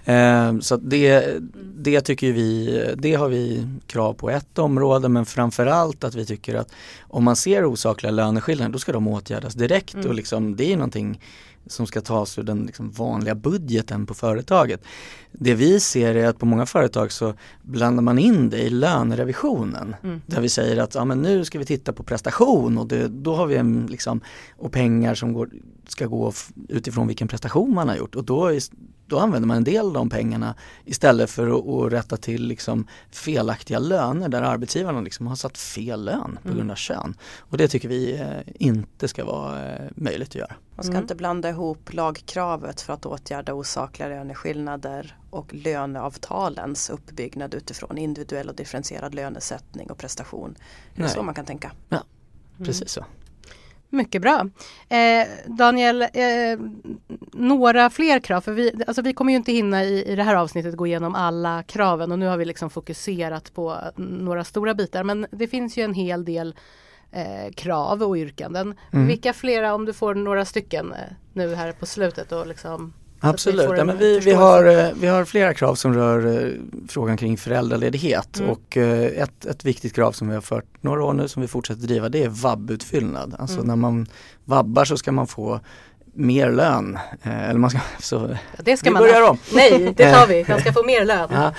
Eh, 0.04 0.58
så 0.60 0.76
det, 0.76 1.24
mm. 1.24 1.52
det 1.76 2.00
tycker 2.00 2.32
vi, 2.32 2.82
det 2.96 3.14
har 3.14 3.28
vi 3.28 3.66
krav 3.86 4.14
på 4.14 4.30
ett 4.30 4.58
område 4.58 5.08
men 5.08 5.26
framförallt 5.26 6.04
att 6.04 6.14
vi 6.14 6.26
tycker 6.26 6.54
att 6.54 6.72
om 7.00 7.24
man 7.24 7.36
ser 7.36 7.64
osakliga 7.64 8.10
löneskillnader 8.10 8.72
då 8.72 8.78
ska 8.78 8.92
de 8.92 9.08
åtgärdas 9.08 9.54
direkt 9.54 9.94
mm. 9.94 10.06
och 10.06 10.14
liksom, 10.14 10.56
det 10.56 10.72
är 10.72 10.76
någonting 10.76 11.20
som 11.66 11.86
ska 11.86 12.00
tas 12.00 12.38
ur 12.38 12.42
den 12.42 12.66
liksom 12.66 12.90
vanliga 12.90 13.34
budgeten 13.34 14.06
på 14.06 14.14
företaget. 14.14 14.84
Det 15.32 15.54
vi 15.54 15.80
ser 15.80 16.14
är 16.14 16.28
att 16.28 16.38
på 16.38 16.46
många 16.46 16.66
företag 16.66 17.12
så 17.12 17.34
blandar 17.62 18.02
man 18.02 18.18
in 18.18 18.50
det 18.50 18.58
i 18.58 18.70
lönerevisionen. 18.70 19.96
Mm. 20.02 20.20
Där 20.26 20.40
vi 20.40 20.48
säger 20.48 20.76
att 20.76 20.94
ja, 20.94 21.04
men 21.04 21.22
nu 21.22 21.44
ska 21.44 21.58
vi 21.58 21.64
titta 21.64 21.92
på 21.92 22.02
prestation 22.02 22.78
och 22.78 22.86
det, 22.86 23.08
då 23.08 23.34
har 23.34 23.46
vi 23.46 23.56
en, 23.56 23.86
liksom, 23.86 24.20
och 24.56 24.72
pengar 24.72 25.14
som 25.14 25.32
går, 25.32 25.50
ska 25.90 26.06
gå 26.06 26.32
utifrån 26.68 27.06
vilken 27.06 27.28
prestation 27.28 27.74
man 27.74 27.88
har 27.88 27.96
gjort. 27.96 28.14
Och 28.14 28.24
då, 28.24 28.50
då 29.06 29.18
använder 29.18 29.46
man 29.46 29.56
en 29.56 29.64
del 29.64 29.86
av 29.86 29.92
de 29.92 30.08
pengarna 30.08 30.54
istället 30.84 31.30
för 31.30 31.58
att, 31.58 31.68
att 31.68 31.92
rätta 31.92 32.16
till 32.16 32.46
liksom 32.46 32.86
felaktiga 33.10 33.78
löner 33.78 34.28
där 34.28 34.42
arbetsgivarna 34.42 35.00
liksom 35.00 35.26
har 35.26 35.36
satt 35.36 35.58
fel 35.58 36.04
lön 36.04 36.38
på 36.42 36.48
mm. 36.48 36.56
grund 36.56 36.70
av 36.70 36.74
kön. 36.74 37.14
Och 37.38 37.58
det 37.58 37.68
tycker 37.68 37.88
vi 37.88 38.20
eh, 38.20 38.54
inte 38.54 39.08
ska 39.08 39.24
vara 39.24 39.74
eh, 39.74 39.90
möjligt 39.94 40.28
att 40.28 40.34
göra. 40.34 40.54
Man 40.76 40.84
ska 40.84 40.92
mm. 40.92 41.02
inte 41.02 41.14
blanda 41.14 41.48
ihop 41.48 41.92
lagkravet 41.92 42.80
för 42.80 42.92
att 42.92 43.06
åtgärda 43.06 43.54
osakliga 43.54 44.08
löneskillnader 44.08 45.16
och 45.30 45.54
löneavtalens 45.54 46.90
uppbyggnad 46.90 47.54
utifrån 47.54 47.98
individuell 47.98 48.48
och 48.48 48.56
differentierad 48.56 49.14
lönesättning 49.14 49.90
och 49.90 49.98
prestation. 49.98 50.56
Det 50.94 51.02
är 51.02 51.08
så 51.08 51.22
man 51.22 51.34
kan 51.34 51.44
tänka. 51.44 51.72
Ja, 51.88 52.04
precis 52.58 52.80
mm. 52.80 52.88
så. 52.88 53.04
Mycket 53.90 54.22
bra. 54.22 54.48
Eh, 54.88 55.26
Daniel, 55.46 56.02
eh, 56.02 56.08
några 57.32 57.90
fler 57.90 58.18
krav. 58.18 58.40
För 58.40 58.52
vi, 58.52 58.72
alltså 58.86 59.02
vi 59.02 59.12
kommer 59.12 59.32
ju 59.32 59.36
inte 59.36 59.52
hinna 59.52 59.84
i, 59.84 60.12
i 60.12 60.16
det 60.16 60.22
här 60.22 60.34
avsnittet 60.34 60.76
gå 60.76 60.86
igenom 60.86 61.14
alla 61.14 61.62
kraven 61.62 62.12
och 62.12 62.18
nu 62.18 62.26
har 62.26 62.36
vi 62.36 62.44
liksom 62.44 62.70
fokuserat 62.70 63.54
på 63.54 63.78
några 63.96 64.44
stora 64.44 64.74
bitar. 64.74 65.04
Men 65.04 65.26
det 65.30 65.48
finns 65.48 65.76
ju 65.76 65.82
en 65.82 65.94
hel 65.94 66.24
del 66.24 66.54
eh, 67.12 67.52
krav 67.54 68.02
och 68.02 68.16
yrkanden. 68.16 68.74
Mm. 68.92 69.06
Vilka 69.06 69.32
flera, 69.32 69.74
om 69.74 69.84
du 69.84 69.92
får 69.92 70.14
några 70.14 70.44
stycken 70.44 70.92
eh, 70.92 70.98
nu 71.32 71.54
här 71.54 71.72
på 71.72 71.86
slutet 71.86 72.32
och 72.32 72.46
liksom 72.46 72.92
Absolut, 73.20 73.70
ja, 73.76 73.84
men 73.84 73.98
vi, 73.98 74.18
vi, 74.18 74.32
har, 74.32 74.64
eh, 74.64 74.88
vi 75.00 75.06
har 75.06 75.24
flera 75.24 75.54
krav 75.54 75.74
som 75.74 75.94
rör 75.94 76.44
eh, 76.44 76.52
frågan 76.88 77.16
kring 77.16 77.36
föräldraledighet 77.36 78.38
mm. 78.38 78.50
och 78.50 78.76
eh, 78.76 79.22
ett, 79.22 79.46
ett 79.46 79.64
viktigt 79.64 79.94
krav 79.94 80.12
som 80.12 80.28
vi 80.28 80.34
har 80.34 80.40
fört 80.40 80.64
några 80.80 81.04
år 81.04 81.12
nu 81.12 81.28
som 81.28 81.42
vi 81.42 81.48
fortsätter 81.48 81.82
driva 81.82 82.08
det 82.08 82.24
är 82.24 82.28
vab-utfyllnad. 82.28 83.34
Alltså 83.38 83.56
mm. 83.56 83.68
när 83.68 83.76
man 83.76 84.06
vabbar 84.44 84.84
så 84.84 84.96
ska 84.96 85.12
man 85.12 85.26
få 85.26 85.60
mer 86.16 86.52
lön. 86.52 86.98
Eh, 87.22 87.48
eller 87.48 87.60
man 87.60 87.70
ska, 87.70 87.78
så, 88.00 88.36
ja, 88.56 88.62
det 88.64 88.76
ska 88.76 88.90
vi 88.90 88.94
man 88.94 89.02
börjar 89.02 89.22
ha. 89.22 89.30
om. 89.30 89.38
Nej, 89.54 89.94
det 89.96 90.12
tar 90.14 90.26
vi. 90.26 90.44
Man 90.48 90.60
ska 90.60 90.72
få 90.72 90.82
mer 90.82 91.04
lön. 91.04 91.28
Ja. 91.32 91.52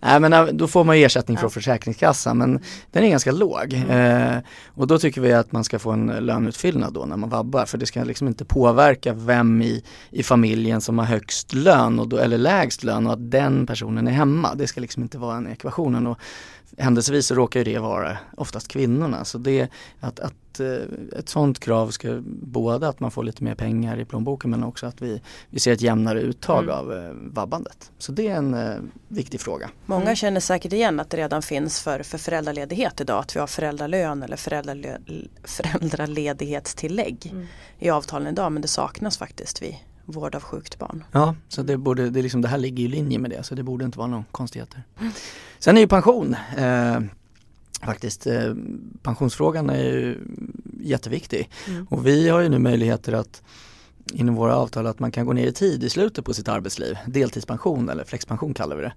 Nej, 0.00 0.20
men 0.20 0.32
eh, 0.32 0.44
då 0.44 0.68
får 0.68 0.84
man 0.84 0.96
ersättning 0.96 1.38
från 1.38 1.50
Försäkringskassan 1.50 2.38
men 2.38 2.60
den 2.92 3.04
är 3.04 3.08
ganska 3.08 3.32
låg. 3.32 3.72
Mm. 3.72 4.34
Eh, 4.36 4.42
och 4.74 4.86
då 4.86 4.98
tycker 4.98 5.20
vi 5.20 5.32
att 5.32 5.52
man 5.52 5.64
ska 5.64 5.78
få 5.78 5.90
en 5.90 6.06
löneutfyllnad 6.06 6.92
då 6.92 7.04
när 7.04 7.16
man 7.16 7.30
vabbar 7.30 7.64
för 7.64 7.78
det 7.78 7.86
ska 7.86 8.04
liksom 8.04 8.28
inte 8.28 8.44
påverka 8.44 9.12
vem 9.12 9.62
i, 9.62 9.84
i 10.10 10.22
familjen 10.22 10.80
som 10.80 10.98
har 10.98 11.06
högst 11.06 11.54
lön 11.54 11.98
och 11.98 12.08
då, 12.08 12.16
eller 12.16 12.38
lägst 12.38 12.84
lön 12.84 13.06
och 13.06 13.12
att 13.12 13.30
den 13.30 13.66
personen 13.66 14.06
är 14.06 14.12
hemma. 14.12 14.54
Det 14.54 14.66
ska 14.66 14.80
liksom 14.80 15.02
inte 15.02 15.18
vara 15.18 15.36
en 15.36 15.46
ekvationen. 15.46 16.06
Och 16.06 16.18
händelsevis 16.78 17.26
så 17.26 17.34
råkar 17.34 17.60
ju 17.60 17.64
det 17.64 17.78
vara 17.78 18.18
oftast 18.36 18.68
kvinnorna. 18.68 19.24
Så 19.24 19.38
det, 19.38 19.68
att, 20.00 20.20
att 20.20 20.34
ett, 20.60 20.60
eh, 20.60 21.18
ett 21.18 21.28
sånt 21.28 21.60
krav 21.60 21.90
ska 21.90 22.22
både 22.26 22.88
att 22.88 23.00
man 23.00 23.10
får 23.10 23.24
lite 23.24 23.44
mer 23.44 23.54
pengar 23.54 23.98
i 23.98 24.04
plånboken 24.04 24.50
men 24.50 24.64
också 24.64 24.86
att 24.86 25.02
vi, 25.02 25.20
vi 25.50 25.60
ser 25.60 25.72
ett 25.72 25.80
jämnare 25.80 26.20
uttag 26.20 26.64
mm. 26.64 26.76
av 26.76 26.92
eh, 26.92 27.12
vabbandet. 27.14 27.90
Så 27.98 28.12
det 28.12 28.28
är 28.28 28.36
en 28.36 28.54
eh, 28.54 28.76
viktig 29.08 29.40
fråga. 29.40 29.70
Många 29.86 30.02
mm. 30.02 30.16
känner 30.16 30.40
säkert 30.40 30.72
igen 30.72 31.00
att 31.00 31.10
det 31.10 31.16
redan 31.16 31.42
finns 31.42 31.82
för, 31.82 32.02
för 32.02 32.18
föräldraledighet 32.18 33.00
idag. 33.00 33.20
Att 33.20 33.36
vi 33.36 33.40
har 33.40 33.46
föräldralön 33.46 34.22
eller 34.22 34.36
föräldrale, 34.36 34.98
föräldraledighetstillägg 35.44 37.28
mm. 37.32 37.46
i 37.78 37.90
avtalen 37.90 38.28
idag 38.28 38.52
men 38.52 38.62
det 38.62 38.68
saknas 38.68 39.18
faktiskt 39.18 39.62
vid 39.62 39.76
vård 40.06 40.34
av 40.34 40.42
sjukt 40.42 40.78
barn. 40.78 41.04
Ja, 41.12 41.34
så 41.48 41.62
det, 41.62 41.76
borde, 41.76 42.10
det, 42.10 42.22
liksom, 42.22 42.42
det 42.42 42.48
här 42.48 42.58
ligger 42.58 42.84
i 42.84 42.88
linje 42.88 43.18
med 43.18 43.30
det 43.30 43.42
så 43.42 43.54
det 43.54 43.62
borde 43.62 43.84
inte 43.84 43.98
vara 43.98 44.08
några 44.08 44.24
konstigheter. 44.30 44.82
Sen 45.58 45.76
är 45.76 45.80
ju 45.80 45.88
pension 45.88 46.36
eh, 46.56 47.00
faktiskt. 47.82 48.26
Eh, 48.26 48.54
pensionsfrågan 49.02 49.70
är 49.70 49.82
ju 49.82 50.18
jätteviktig 50.80 51.50
mm. 51.68 51.86
och 51.90 52.06
vi 52.06 52.28
har 52.28 52.40
ju 52.40 52.48
nu 52.48 52.58
möjligheter 52.58 53.12
att 53.12 53.42
inom 54.12 54.34
våra 54.34 54.56
avtal 54.56 54.86
att 54.86 54.98
man 54.98 55.10
kan 55.10 55.26
gå 55.26 55.32
ner 55.32 55.46
i 55.46 55.52
tid 55.52 55.84
i 55.84 55.90
slutet 55.90 56.24
på 56.24 56.34
sitt 56.34 56.48
arbetsliv. 56.48 56.98
Deltidspension 57.06 57.88
eller 57.88 58.04
flexpension 58.04 58.54
kallar 58.54 58.76
vi 58.76 58.82
det. 58.82 58.92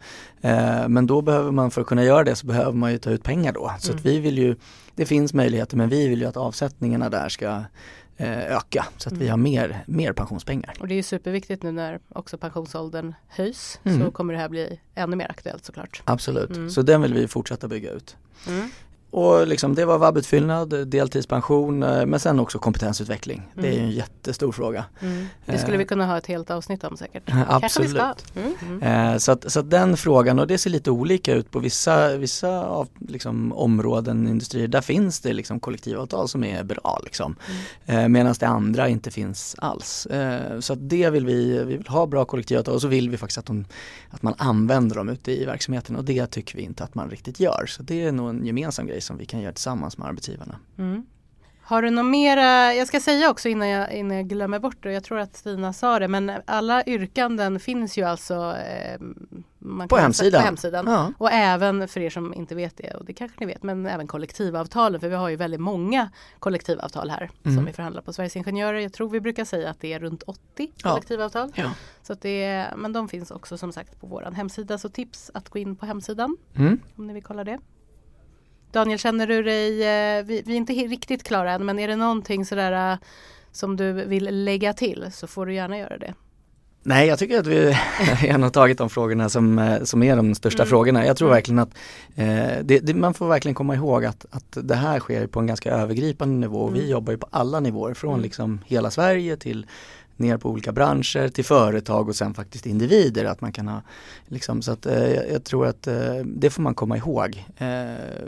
Eh, 0.50 0.88
men 0.88 1.08
då 1.08 1.22
behöver 1.22 1.52
man 1.52 1.72
för 1.72 1.82
att 1.82 1.88
kunna 1.88 2.04
göra 2.04 2.24
det 2.24 2.36
så 2.36 2.48
behöver 2.48 2.72
man 2.72 2.92
ju 2.92 2.98
ta 2.98 3.10
ut 3.10 3.24
pengar 3.24 3.54
då. 3.54 3.72
Så 3.80 3.92
mm. 3.92 4.00
att 4.00 4.06
vi 4.06 4.20
vill 4.20 4.38
ju, 4.38 4.56
det 4.96 5.06
finns 5.06 5.34
möjligheter 5.34 5.78
men 5.78 5.90
vi 5.90 6.08
vill 6.08 6.22
ju 6.22 6.28
att 6.28 6.38
avsättningarna 6.38 7.10
där 7.10 7.30
ska 7.30 7.64
öka 8.20 8.86
så 8.98 9.10
att 9.10 9.14
mm. 9.14 9.20
vi 9.20 9.28
har 9.28 9.38
mer, 9.38 9.84
mer 9.88 10.14
pensionspengar. 10.14 10.74
Och 10.80 10.88
det 10.88 10.96
är 10.96 11.04
superviktigt 11.04 11.64
nu 11.64 11.72
när 11.72 12.00
också 12.10 12.38
pensionsåldern 12.38 13.14
höjs 13.28 13.80
mm. 13.84 14.06
så 14.06 14.12
kommer 14.12 14.34
det 14.34 14.40
här 14.40 14.50
bli 14.50 14.80
ännu 14.96 15.16
mer 15.16 15.32
aktuellt 15.32 15.66
såklart. 15.66 16.02
Absolut, 16.06 16.50
mm. 16.50 16.70
så 16.70 16.82
den 16.82 17.02
vill 17.02 17.14
vi 17.14 17.28
fortsätta 17.28 17.68
bygga 17.68 17.92
ut. 17.92 18.18
Mm. 19.18 19.28
Och 19.28 19.48
liksom 19.48 19.76
det 19.76 19.86
var 19.86 19.98
vabbutfyllnad, 19.98 20.88
deltidspension 20.88 21.84
eh, 21.84 22.06
men 22.06 22.20
sen 22.20 22.40
också 22.40 22.60
kompetensutveckling. 22.60 23.38
Mm. 23.38 23.64
Det 23.64 23.68
är 23.68 23.80
ju 23.80 23.86
en 23.86 23.92
jättestor 23.92 24.52
fråga. 24.52 24.86
Mm. 25.02 25.26
Det 25.46 25.58
skulle 25.58 25.78
vi 25.78 25.86
kunna 25.86 26.06
ha 26.06 26.18
ett 26.18 26.26
helt 26.26 26.52
avsnitt 26.52 26.84
om 26.84 26.98
säkert. 26.98 27.24
Absolut. 27.48 28.34
Mm. 28.36 28.54
mm. 28.62 29.14
Eh, 29.14 29.18
så, 29.18 29.32
att, 29.32 29.52
så 29.52 29.60
att 29.60 29.70
den 29.70 29.98
frågan 29.98 30.40
och 30.40 30.48
det 30.48 30.58
ser 30.58 30.70
lite 30.70 30.92
olika 30.92 31.34
ut 31.34 31.52
på 31.52 31.60
vissa, 31.60 32.18
vissa 32.18 32.66
av, 32.66 32.88
liksom, 33.08 33.54
områden, 33.54 34.28
industrier. 34.28 34.68
Där 34.68 34.82
finns 34.82 35.20
det 35.20 35.34
liksom, 35.34 35.60
kollektivavtal 35.60 36.28
som 36.28 36.44
är 36.44 36.64
bra 36.64 37.00
liksom. 37.04 37.36
Mm. 37.88 38.04
Eh, 38.04 38.10
Medan 38.10 38.36
det 38.40 38.48
andra 38.48 38.90
inte 38.90 39.12
finns 39.12 39.56
alls. 39.58 40.08
Så 40.60 40.74
att 40.74 40.90
det 40.90 41.10
vill 41.10 41.26
vi, 41.26 41.64
vi 41.64 41.78
vill 41.78 41.88
ha 41.88 42.06
bra 42.06 42.26
kollektivavtal 42.26 42.76
och 42.76 42.82
så 42.82 42.88
vill 42.88 43.10
vi 43.10 43.18
faktiskt 43.18 43.38
att, 43.38 43.46
de, 43.46 43.66
att 44.10 44.22
man 44.22 44.34
använder 44.38 44.96
dem 44.96 45.10
ute 45.10 45.32
i 45.32 45.46
verksamheten 45.46 45.96
och 45.96 46.04
det 46.04 46.28
tycker 46.28 46.58
vi 46.58 46.62
inte 46.64 46.84
att 46.84 46.96
man 46.96 47.10
riktigt 47.10 47.40
gör. 47.40 47.66
Så 47.68 47.84
det 47.84 48.06
är 48.06 48.12
nog 48.12 48.30
en 48.30 48.46
gemensam 48.46 48.88
grej 48.88 49.02
som 49.08 49.18
vi 49.18 49.26
kan 49.26 49.42
göra 49.42 49.54
tillsammans 49.54 49.98
med 49.98 50.08
arbetsgivarna. 50.08 50.60
Mm. 50.78 51.06
Har 51.68 51.82
du 51.82 51.90
något 51.90 52.06
mera, 52.06 52.74
jag 52.74 52.88
ska 52.88 53.00
säga 53.00 53.30
också 53.30 53.50
innan 53.50 53.68
jag, 53.68 53.94
innan 53.94 54.18
jag 54.18 54.28
glömmer 54.28 54.60
bort 54.60 54.84
det, 54.84 54.92
jag 54.92 55.04
tror 55.04 55.20
att 55.20 55.36
Stina 55.36 55.74
sa 55.74 56.00
det, 56.00 56.08
men 56.08 56.32
alla 56.46 56.84
yrkanden 56.84 57.60
finns 57.60 57.98
ju 57.98 58.04
alltså 58.04 58.56
eh, 58.58 59.00
på, 59.88 59.98
hemsidan. 59.98 60.42
på 60.42 60.46
hemsidan. 60.46 60.86
Ja. 60.88 61.14
Och 61.18 61.32
även 61.32 61.88
för 61.88 62.00
er 62.00 62.10
som 62.10 62.34
inte 62.34 62.56
vet 62.56 62.78
det, 62.78 62.94
och 62.94 63.06
det 63.06 63.14
kanske 63.14 63.40
ni 63.40 63.46
vet, 63.46 63.64
men 63.64 63.86
även 63.86 64.08
kollektivavtalen, 64.08 65.02
för 65.02 65.10
vi 65.10 65.16
har 65.16 65.30
ju 65.30 65.36
väldigt 65.36 65.60
många 65.60 66.10
kollektivavtal 66.40 67.10
här 67.10 67.30
mm. 67.44 67.58
som 67.58 67.66
vi 67.66 67.74
förhandlar 67.74 68.02
på 68.02 68.14
Sveriges 68.14 68.36
Ingenjörer. 68.36 68.80
Jag 68.80 68.94
tror 68.94 69.10
vi 69.10 69.22
brukar 69.22 69.46
säga 69.46 69.70
att 69.70 69.80
det 69.80 69.94
är 69.94 70.00
runt 70.00 70.24
80 70.24 70.42
ja. 70.58 70.90
kollektivavtal. 70.90 71.52
Ja. 71.56 71.72
Så 72.04 72.14
att 72.14 72.22
det 72.22 72.44
är, 72.44 72.76
men 72.76 72.94
de 72.94 73.10
finns 73.10 73.32
också 73.32 73.58
som 73.58 73.72
sagt 73.72 74.02
på 74.02 74.08
vår 74.08 74.32
hemsida, 74.36 74.78
så 74.78 74.90
tips 74.90 75.32
att 75.34 75.50
gå 75.50 75.60
in 75.60 75.76
på 75.76 75.86
hemsidan 75.86 76.38
mm. 76.56 76.80
om 76.96 77.08
ni 77.08 77.14
vill 77.14 77.24
kolla 77.24 77.44
det. 77.44 77.60
Daniel, 78.72 79.00
känner 79.00 79.28
du 79.28 79.44
dig, 79.44 79.84
eh, 79.84 80.26
vi, 80.26 80.42
vi 80.46 80.54
är 80.54 80.58
inte 80.58 80.74
riktigt 80.74 81.24
klara 81.24 81.52
än, 81.52 81.66
men 81.66 81.80
är 81.80 81.88
det 81.88 81.96
någonting 81.96 82.46
sådär 82.46 82.92
eh, 82.92 82.98
som 83.52 83.76
du 83.76 83.92
vill 83.92 84.44
lägga 84.44 84.74
till 84.74 85.06
så 85.14 85.28
får 85.28 85.46
du 85.46 85.54
gärna 85.54 85.78
göra 85.78 85.98
det. 85.98 86.14
Nej, 86.88 87.08
jag 87.08 87.20
tycker 87.20 87.40
att 87.40 87.48
vi 87.48 87.72
har 88.32 88.50
tagit 88.50 88.78
de 88.78 88.90
frågorna 88.90 89.30
som, 89.30 89.60
eh, 89.60 89.84
som 89.84 90.04
är 90.04 90.16
de 90.16 90.36
största 90.36 90.64
mm. 90.64 90.70
frågorna. 90.70 91.06
Jag 91.06 91.18
tror 91.18 91.28
mm. 91.28 91.36
verkligen 91.36 91.60
att 91.60 91.70
eh, 92.16 92.64
det, 92.64 92.80
det, 92.80 92.94
man 92.94 93.14
får 93.14 93.28
verkligen 93.28 93.56
komma 93.56 93.76
ihåg 93.76 94.06
att, 94.06 94.26
att 94.30 94.58
det 94.64 94.76
här 94.76 95.00
sker 95.00 95.28
på 95.28 95.40
en 95.40 95.48
ganska 95.48 95.72
övergripande 95.72 96.36
nivå. 96.36 96.68
Mm. 96.68 96.80
Vi 96.80 96.90
jobbar 96.90 97.12
ju 97.14 97.18
på 97.18 97.28
alla 97.32 97.60
nivåer 97.60 97.94
från 97.94 98.14
mm. 98.14 98.24
liksom 98.24 98.62
hela 98.66 98.92
Sverige 98.92 99.38
till 99.38 99.66
ner 100.20 100.38
på 100.38 100.50
olika 100.50 100.72
branscher 100.72 101.30
till 101.30 101.46
företag 101.46 102.10
och 102.10 102.16
sen 102.16 102.34
faktiskt 102.34 102.66
individer. 102.66 103.26
Att 103.26 103.42
man 103.42 103.52
kan 103.52 103.68
ha, 103.68 103.82
liksom, 104.28 104.62
så 104.62 104.72
att, 104.72 104.86
eh, 104.86 105.14
jag 105.14 105.44
tror 105.44 105.68
att 105.68 105.88
eh, 105.88 106.16
det 106.26 106.50
får 106.50 106.62
man 106.62 106.76
komma 106.76 106.98
ihåg. 106.98 107.46
Eh, 107.58 108.28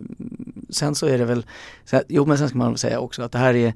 sen 0.69 0.95
så 0.95 1.07
är 1.07 1.17
det 1.17 1.25
väl, 1.25 1.45
så, 1.85 2.01
jo 2.07 2.25
men 2.25 2.37
sen 2.37 2.49
ska 2.49 2.57
man 2.57 2.77
säga 2.77 2.99
också 2.99 3.23
att 3.23 3.31
det 3.31 3.39
här 3.39 3.55
är 3.55 3.73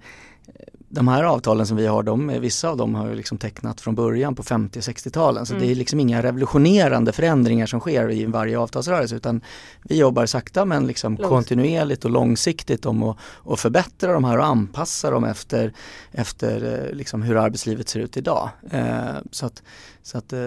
de 0.93 1.07
här 1.07 1.23
avtalen 1.23 1.67
som 1.67 1.77
vi 1.77 1.87
har, 1.87 2.03
de, 2.03 2.27
vissa 2.27 2.69
av 2.69 2.77
dem 2.77 2.95
har 2.95 3.07
vi 3.07 3.15
liksom 3.15 3.37
tecknat 3.37 3.81
från 3.81 3.95
början 3.95 4.35
på 4.35 4.43
50 4.43 4.79
och 4.79 4.83
60-talen. 4.83 5.45
Så 5.45 5.53
mm. 5.53 5.65
det 5.65 5.71
är 5.71 5.75
liksom 5.75 5.99
inga 5.99 6.23
revolutionerande 6.23 7.11
förändringar 7.11 7.65
som 7.65 7.79
sker 7.79 8.11
i 8.11 8.25
varje 8.25 8.59
avtalsrörelse 8.59 9.15
utan 9.15 9.41
vi 9.83 9.97
jobbar 9.97 10.25
sakta 10.25 10.65
men 10.65 10.87
liksom 10.87 11.17
kontinuerligt 11.17 12.05
och 12.05 12.11
långsiktigt 12.11 12.85
om 12.85 13.03
att, 13.03 13.17
att 13.45 13.59
förbättra 13.59 14.13
de 14.13 14.23
här 14.23 14.37
och 14.37 14.45
anpassa 14.45 15.11
dem 15.11 15.23
efter, 15.23 15.73
efter 16.11 16.87
eh, 16.87 16.95
liksom 16.95 17.21
hur 17.21 17.37
arbetslivet 17.37 17.89
ser 17.89 17.99
ut 17.99 18.17
idag. 18.17 18.49
Eh, 18.71 19.15
så 19.31 19.45
att, 19.45 19.63
så 20.03 20.17
att, 20.17 20.33
eh, 20.33 20.39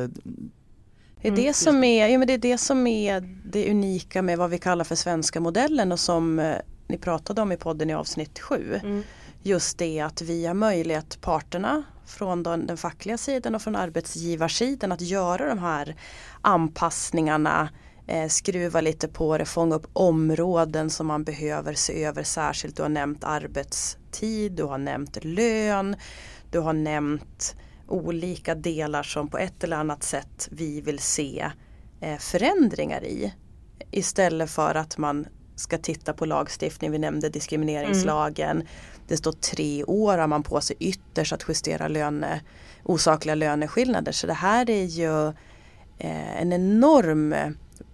det 1.23 1.29
är, 1.29 1.37
det, 1.37 1.57
som 1.57 1.85
är, 1.85 2.09
ja, 2.09 2.19
men 2.19 2.29
det 2.29 2.35
är 2.35 2.39
det 2.39 2.59
som 2.59 2.87
är 2.87 3.39
det 3.45 3.71
unika 3.71 4.23
med 4.23 4.39
vad 4.39 4.51
vi 4.51 4.59
kallar 4.59 4.85
för 4.85 4.95
svenska 4.95 5.41
modellen 5.41 5.93
och 5.93 6.01
som 6.01 6.55
ni 6.89 6.99
pratade 6.99 7.43
om 7.43 7.53
i 7.53 7.57
podden 7.57 7.91
i 7.91 7.95
avsnitt 7.95 8.39
7. 8.39 8.81
Mm 8.83 9.03
just 9.47 9.79
det 9.79 10.01
att 10.01 10.23
vi 10.23 10.47
har 10.47 10.55
möjlighet, 10.55 11.21
parterna 11.21 11.83
från 12.07 12.43
den, 12.43 12.67
den 12.67 12.77
fackliga 12.77 13.19
sidan 13.19 13.55
och 13.55 13.63
från 13.63 13.77
arbetsgivarsidan 13.77 14.93
att 14.93 15.01
göra 15.01 15.49
de 15.49 15.59
här 15.59 15.97
anpassningarna 16.41 17.69
eh, 18.07 18.29
skruva 18.29 18.81
lite 18.81 19.09
på 19.09 19.39
det, 19.39 19.45
fånga 19.45 19.75
upp 19.75 19.87
områden 19.93 20.91
som 20.91 21.07
man 21.07 21.25
behöver 21.25 21.75
se 21.75 22.05
över 22.05 22.23
särskilt. 22.23 22.77
Du 22.77 22.83
har 22.83 22.89
nämnt 22.89 23.25
arbetstid, 23.25 24.53
du 24.53 24.63
har 24.63 24.79
nämnt 24.79 25.25
lön, 25.25 25.97
du 26.51 26.59
har 26.59 26.73
nämnt 26.73 27.57
olika 27.89 28.55
delar 28.55 29.03
som 29.03 29.29
på 29.29 29.39
ett 29.39 29.65
eller 29.65 29.77
annat 29.77 30.03
sätt 30.03 30.49
vi 30.51 30.81
vill 30.81 30.99
se 30.99 31.51
eh, 32.01 32.19
förändringar 32.19 33.05
i. 33.05 33.35
Istället 33.91 34.51
för 34.51 34.75
att 34.75 34.99
man 34.99 35.27
ska 35.57 35.79
titta 35.79 36.12
på 36.12 36.25
lagstiftning, 36.25 36.90
vi 36.90 36.99
nämnde 36.99 37.29
diskrimineringslagen. 37.29 38.57
Mm. 38.57 38.66
Det 39.09 39.16
står 39.16 39.33
tre 39.33 39.85
år 39.85 40.19
har 40.19 40.27
man 40.27 40.42
på 40.42 40.61
sig 40.61 40.77
ytterst 40.81 41.33
att 41.33 41.45
justera 41.49 41.88
löne, 41.88 42.40
osakliga 42.83 43.35
löneskillnader. 43.35 44.12
Så 44.12 44.27
det 44.27 44.33
här 44.33 44.71
är 44.71 44.85
ju 44.85 45.29
eh, 45.99 46.40
en 46.40 46.53
enorm 46.53 47.35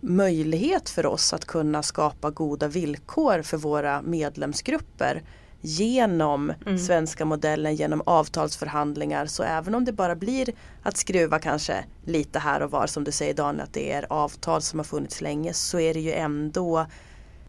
möjlighet 0.01 0.89
för 0.89 1.07
oss 1.07 1.33
att 1.33 1.45
kunna 1.45 1.83
skapa 1.83 2.31
goda 2.31 2.69
villkor 2.69 3.43
för 3.43 3.57
våra 3.57 4.03
medlemsgrupper 4.03 5.23
genom 5.61 6.53
mm. 6.67 6.79
svenska 6.79 7.25
modellen, 7.25 7.75
genom 7.75 8.03
avtalsförhandlingar. 8.07 9.27
Så 9.27 9.43
även 9.43 9.75
om 9.75 9.85
det 9.85 9.93
bara 9.93 10.17
blir 10.17 10.49
att 10.83 10.97
skruva 10.97 11.39
kanske 11.39 11.85
lite 12.05 12.39
här 12.39 12.63
och 12.63 12.71
var 12.71 12.87
som 12.87 13.05
du 13.05 13.13
säger 13.13 13.35
Daniel 13.35 13.65
att 13.65 13.73
det 13.73 13.93
är 13.93 14.13
avtal 14.13 14.63
som 14.63 14.79
har 14.79 14.85
funnits 14.85 15.21
länge 15.21 15.53
så 15.53 15.79
är 15.79 15.95
det 15.95 16.01
ju 16.01 16.13
ändå 16.13 16.87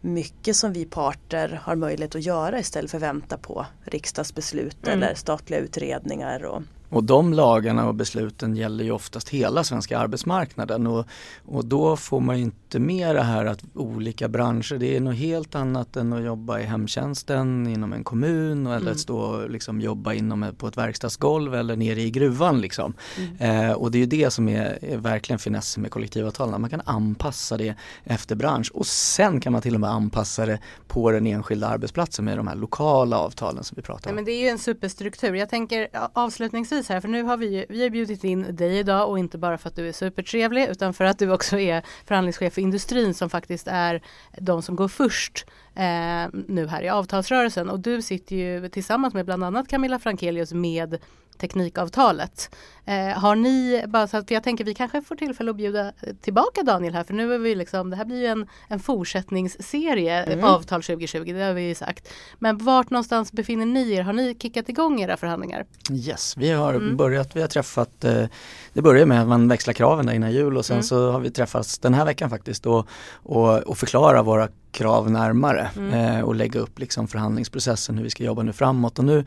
mycket 0.04 0.56
som 0.56 0.72
vi 0.72 0.84
parter 0.84 1.60
har 1.62 1.76
möjlighet 1.76 2.14
att 2.14 2.24
göra 2.24 2.58
istället 2.58 2.90
för 2.90 2.98
att 2.98 3.02
vänta 3.02 3.38
på 3.38 3.66
riksdagsbeslut 3.84 4.86
mm. 4.86 5.02
eller 5.02 5.14
statliga 5.14 5.60
utredningar. 5.60 6.44
Och, 6.44 6.62
och 6.88 7.04
de 7.04 7.32
lagarna 7.32 7.88
och 7.88 7.94
besluten 7.94 8.56
gäller 8.56 8.84
ju 8.84 8.90
oftast 8.90 9.28
hela 9.28 9.64
svenska 9.64 9.98
arbetsmarknaden 9.98 10.86
och, 10.86 11.06
och 11.46 11.64
då 11.64 11.96
får 11.96 12.20
man 12.20 12.36
inte 12.36 12.63
med 12.78 13.16
det 13.16 13.22
här 13.22 13.44
att 13.44 13.60
olika 13.74 14.28
branscher, 14.28 14.78
det 14.78 14.96
är 14.96 15.00
något 15.00 15.16
helt 15.16 15.54
annat 15.54 15.96
än 15.96 16.12
att 16.12 16.24
jobba 16.24 16.60
i 16.60 16.62
hemtjänsten 16.62 17.66
inom 17.66 17.92
en 17.92 18.04
kommun 18.04 18.66
eller 18.66 18.76
mm. 18.76 18.92
att 18.92 18.98
stå 18.98 19.18
och 19.18 19.50
liksom 19.50 19.80
jobba 19.80 20.12
inom, 20.12 20.54
på 20.58 20.66
ett 20.68 20.76
verkstadsgolv 20.76 21.54
eller 21.54 21.76
nere 21.76 22.00
i 22.00 22.10
gruvan. 22.10 22.60
Liksom. 22.60 22.94
Mm. 23.18 23.70
Eh, 23.70 23.72
och 23.72 23.90
det 23.90 23.98
är 23.98 24.00
ju 24.00 24.06
det 24.06 24.30
som 24.30 24.48
är, 24.48 24.78
är 24.84 24.96
verkligen 24.96 25.38
finessen 25.38 25.82
med 25.82 25.90
kollektivavtalen, 25.90 26.60
man 26.60 26.70
kan 26.70 26.82
anpassa 26.84 27.56
det 27.56 27.74
efter 28.04 28.36
bransch 28.36 28.70
och 28.74 28.86
sen 28.86 29.40
kan 29.40 29.52
man 29.52 29.62
till 29.62 29.74
och 29.74 29.80
med 29.80 29.90
anpassa 29.90 30.46
det 30.46 30.58
på 30.88 31.10
den 31.10 31.26
enskilda 31.26 31.68
arbetsplatsen 31.68 32.24
med 32.24 32.36
de 32.36 32.46
här 32.46 32.54
lokala 32.54 33.18
avtalen 33.18 33.64
som 33.64 33.76
vi 33.76 33.82
pratar 33.82 34.10
om. 34.10 34.12
Ja, 34.12 34.14
men 34.14 34.24
det 34.24 34.32
är 34.32 34.42
ju 34.42 34.48
en 34.48 34.58
superstruktur. 34.58 35.34
Jag 35.34 35.48
tänker 35.48 35.88
avslutningsvis 36.12 36.88
här 36.88 37.00
för 37.00 37.08
nu 37.08 37.22
har 37.22 37.36
vi, 37.36 37.66
vi 37.68 37.82
har 37.82 37.90
bjudit 37.90 38.24
in 38.24 38.56
dig 38.56 38.78
idag 38.78 39.10
och 39.10 39.18
inte 39.18 39.38
bara 39.38 39.58
för 39.58 39.68
att 39.68 39.76
du 39.76 39.88
är 39.88 39.92
supertrevlig 39.92 40.68
utan 40.70 40.94
för 40.94 41.04
att 41.04 41.18
du 41.18 41.30
också 41.30 41.58
är 41.58 41.82
förhandlingschef 42.06 42.54
för 42.54 42.62
industrin 42.64 43.14
som 43.14 43.30
faktiskt 43.30 43.68
är 43.68 44.02
de 44.38 44.62
som 44.62 44.76
går 44.76 44.88
först 44.88 45.46
eh, 45.74 46.28
nu 46.48 46.66
här 46.66 46.82
i 46.82 46.88
avtalsrörelsen. 46.88 47.70
Och 47.70 47.80
du 47.80 48.02
sitter 48.02 48.36
ju 48.36 48.68
tillsammans 48.68 49.14
med 49.14 49.24
bland 49.24 49.44
annat 49.44 49.68
Camilla 49.68 49.98
Frankelius 49.98 50.52
med 50.52 50.98
teknikavtalet. 51.38 52.54
Eh, 52.86 53.18
har 53.18 53.36
ni, 53.36 53.84
bara 53.88 54.06
så 54.06 54.16
att, 54.16 54.30
jag 54.30 54.42
tänker 54.42 54.64
vi 54.64 54.74
kanske 54.74 55.02
får 55.02 55.16
tillfälle 55.16 55.50
att 55.50 55.56
bjuda 55.56 55.92
tillbaka 56.20 56.62
Daniel 56.62 56.94
här 56.94 57.04
för 57.04 57.14
nu 57.14 57.34
är 57.34 57.38
vi 57.38 57.54
liksom, 57.54 57.90
det 57.90 57.96
här 57.96 58.04
blir 58.04 58.20
ju 58.20 58.26
en, 58.26 58.46
en 58.68 58.80
fortsättningsserie, 58.80 60.22
mm. 60.22 60.44
avtal 60.44 60.82
2020, 60.82 61.32
det 61.32 61.44
har 61.44 61.52
vi 61.52 61.68
ju 61.68 61.74
sagt. 61.74 62.08
Men 62.38 62.58
vart 62.58 62.90
någonstans 62.90 63.32
befinner 63.32 63.66
ni 63.66 63.92
er? 63.92 64.02
Har 64.02 64.12
ni 64.12 64.34
kickat 64.34 64.68
igång 64.68 65.00
era 65.00 65.16
förhandlingar? 65.16 65.66
Yes, 65.90 66.36
vi 66.36 66.50
har 66.50 66.74
mm. 66.74 66.96
börjat, 66.96 67.36
vi 67.36 67.40
har 67.40 67.48
träffat, 67.48 68.04
eh, 68.04 68.24
det 68.72 68.82
börjar 68.82 69.06
med 69.06 69.22
att 69.22 69.28
man 69.28 69.48
växlar 69.48 69.74
kraven 69.74 70.10
innan 70.10 70.32
jul 70.32 70.56
och 70.56 70.64
sen 70.64 70.74
mm. 70.74 70.82
så 70.82 71.10
har 71.10 71.20
vi 71.20 71.30
träffats 71.30 71.78
den 71.78 71.94
här 71.94 72.04
veckan 72.04 72.30
faktiskt 72.30 72.66
och, 72.66 72.88
och, 73.12 73.58
och 73.58 73.78
förklara 73.78 74.22
våra 74.22 74.48
krav 74.74 75.10
närmare 75.10 75.70
mm. 75.76 75.94
eh, 75.94 76.20
och 76.20 76.34
lägga 76.34 76.60
upp 76.60 76.78
liksom 76.78 77.08
förhandlingsprocessen 77.08 77.96
hur 77.96 78.04
vi 78.04 78.10
ska 78.10 78.24
jobba 78.24 78.42
nu 78.42 78.52
framåt. 78.52 78.98
Och 78.98 79.04
nu, 79.04 79.24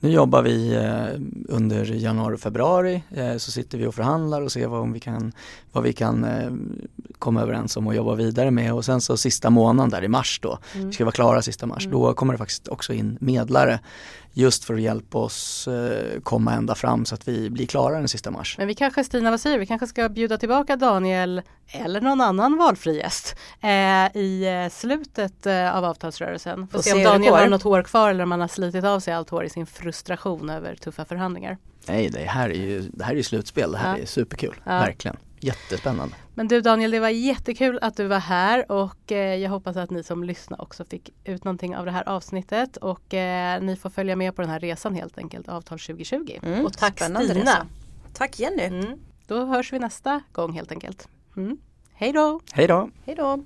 nu 0.00 0.10
jobbar 0.10 0.42
vi 0.42 0.74
eh, 0.74 1.20
under 1.48 1.84
januari 1.84 2.36
och 2.36 2.40
februari 2.40 3.02
eh, 3.10 3.36
så 3.36 3.50
sitter 3.50 3.78
vi 3.78 3.86
och 3.86 3.94
förhandlar 3.94 4.42
och 4.42 4.52
ser 4.52 4.66
vad 4.66 4.92
vi 4.92 5.00
kan, 5.00 5.32
vad 5.72 5.84
vi 5.84 5.92
kan 5.92 6.24
eh, 6.24 6.50
komma 7.18 7.42
överens 7.42 7.76
om 7.76 7.86
och 7.86 7.94
jobba 7.94 8.14
vidare 8.14 8.50
med 8.50 8.74
och 8.74 8.84
sen 8.84 9.00
så 9.00 9.16
sista 9.16 9.50
månaden 9.50 9.90
där 9.90 10.04
i 10.04 10.08
mars 10.08 10.40
då, 10.42 10.58
mm. 10.74 10.86
vi 10.86 10.92
ska 10.92 11.04
vara 11.04 11.12
klara 11.12 11.42
sista 11.42 11.66
mars, 11.66 11.86
mm. 11.86 11.98
då 11.98 12.14
kommer 12.14 12.34
det 12.34 12.38
faktiskt 12.38 12.68
också 12.68 12.92
in 12.92 13.18
medlare 13.20 13.80
just 14.32 14.64
för 14.64 14.74
att 14.74 14.80
hjälpa 14.80 15.18
oss 15.18 15.68
eh, 15.68 16.20
komma 16.20 16.54
ända 16.54 16.74
fram 16.74 17.04
så 17.04 17.14
att 17.14 17.28
vi 17.28 17.50
blir 17.50 17.66
klara 17.66 17.98
den 17.98 18.08
sista 18.08 18.30
mars. 18.30 18.58
Men 18.58 18.66
vi 18.66 18.74
kanske, 18.74 19.04
Stina 19.04 19.30
vad 19.30 19.40
säger 19.40 19.58
vi 19.58 19.66
kanske 19.66 19.86
ska 19.86 20.08
bjuda 20.08 20.38
tillbaka 20.38 20.76
Daniel 20.76 21.42
eller 21.66 22.00
någon 22.00 22.20
annan 22.20 22.56
valfri 22.56 22.96
gäst 22.96 23.36
eh, 23.60 24.16
i 24.16 24.62
eh, 24.64 24.70
slutet 24.70 25.46
eh, 25.46 25.76
av 25.76 25.84
avtalsrörelsen. 25.84 26.68
Får 26.68 26.78
se 26.78 26.92
om 26.92 27.02
Daniel 27.02 27.34
har 27.34 27.48
något 27.48 27.62
hår 27.62 27.82
kvar 27.82 28.10
eller 28.10 28.24
om 28.24 28.30
han 28.30 28.40
har 28.40 28.48
slitit 28.48 28.84
av 28.84 29.00
sig 29.00 29.14
allt 29.14 29.30
hår 29.30 29.44
i 29.44 29.50
sin 29.50 29.66
frustration 29.66 30.50
över 30.50 30.74
tuffa 30.74 31.04
förhandlingar. 31.04 31.58
Nej, 31.86 32.08
det 32.08 32.24
här 32.24 32.48
är 32.50 32.54
ju, 32.54 32.80
det 32.92 33.04
här 33.04 33.16
är 33.16 33.22
slutspel, 33.22 33.72
det 33.72 33.78
här 33.78 33.96
ja. 33.96 34.02
är 34.02 34.06
superkul, 34.06 34.54
ja. 34.64 34.70
verkligen. 34.70 35.16
Jättespännande. 35.40 36.14
Men 36.40 36.48
du 36.48 36.60
Daniel, 36.60 36.90
det 36.90 37.00
var 37.00 37.08
jättekul 37.08 37.78
att 37.82 37.96
du 37.96 38.06
var 38.06 38.18
här 38.18 38.72
och 38.72 39.12
eh, 39.12 39.34
jag 39.34 39.50
hoppas 39.50 39.76
att 39.76 39.90
ni 39.90 40.02
som 40.02 40.24
lyssnar 40.24 40.62
också 40.62 40.84
fick 40.84 41.10
ut 41.24 41.44
någonting 41.44 41.76
av 41.76 41.84
det 41.84 41.90
här 41.90 42.08
avsnittet 42.08 42.76
och 42.76 43.14
eh, 43.14 43.62
ni 43.62 43.76
får 43.76 43.90
följa 43.90 44.16
med 44.16 44.36
på 44.36 44.42
den 44.42 44.50
här 44.50 44.60
resan 44.60 44.94
helt 44.94 45.18
enkelt, 45.18 45.48
Avtal 45.48 45.78
2020. 45.78 46.38
Mm, 46.42 46.66
och 46.66 46.78
tack 46.78 47.00
Stina! 47.00 47.20
Resa. 47.20 47.66
Tack 48.12 48.38
Jenny! 48.38 48.62
Mm, 48.62 48.98
då 49.26 49.44
hörs 49.44 49.72
vi 49.72 49.78
nästa 49.78 50.20
gång 50.32 50.52
helt 50.52 50.72
enkelt. 50.72 51.08
Mm. 51.36 51.58
Hej 51.92 52.12
då! 52.12 52.40
Hej 52.52 52.66
då! 52.66 52.90
Hej 53.04 53.14
då! 53.14 53.44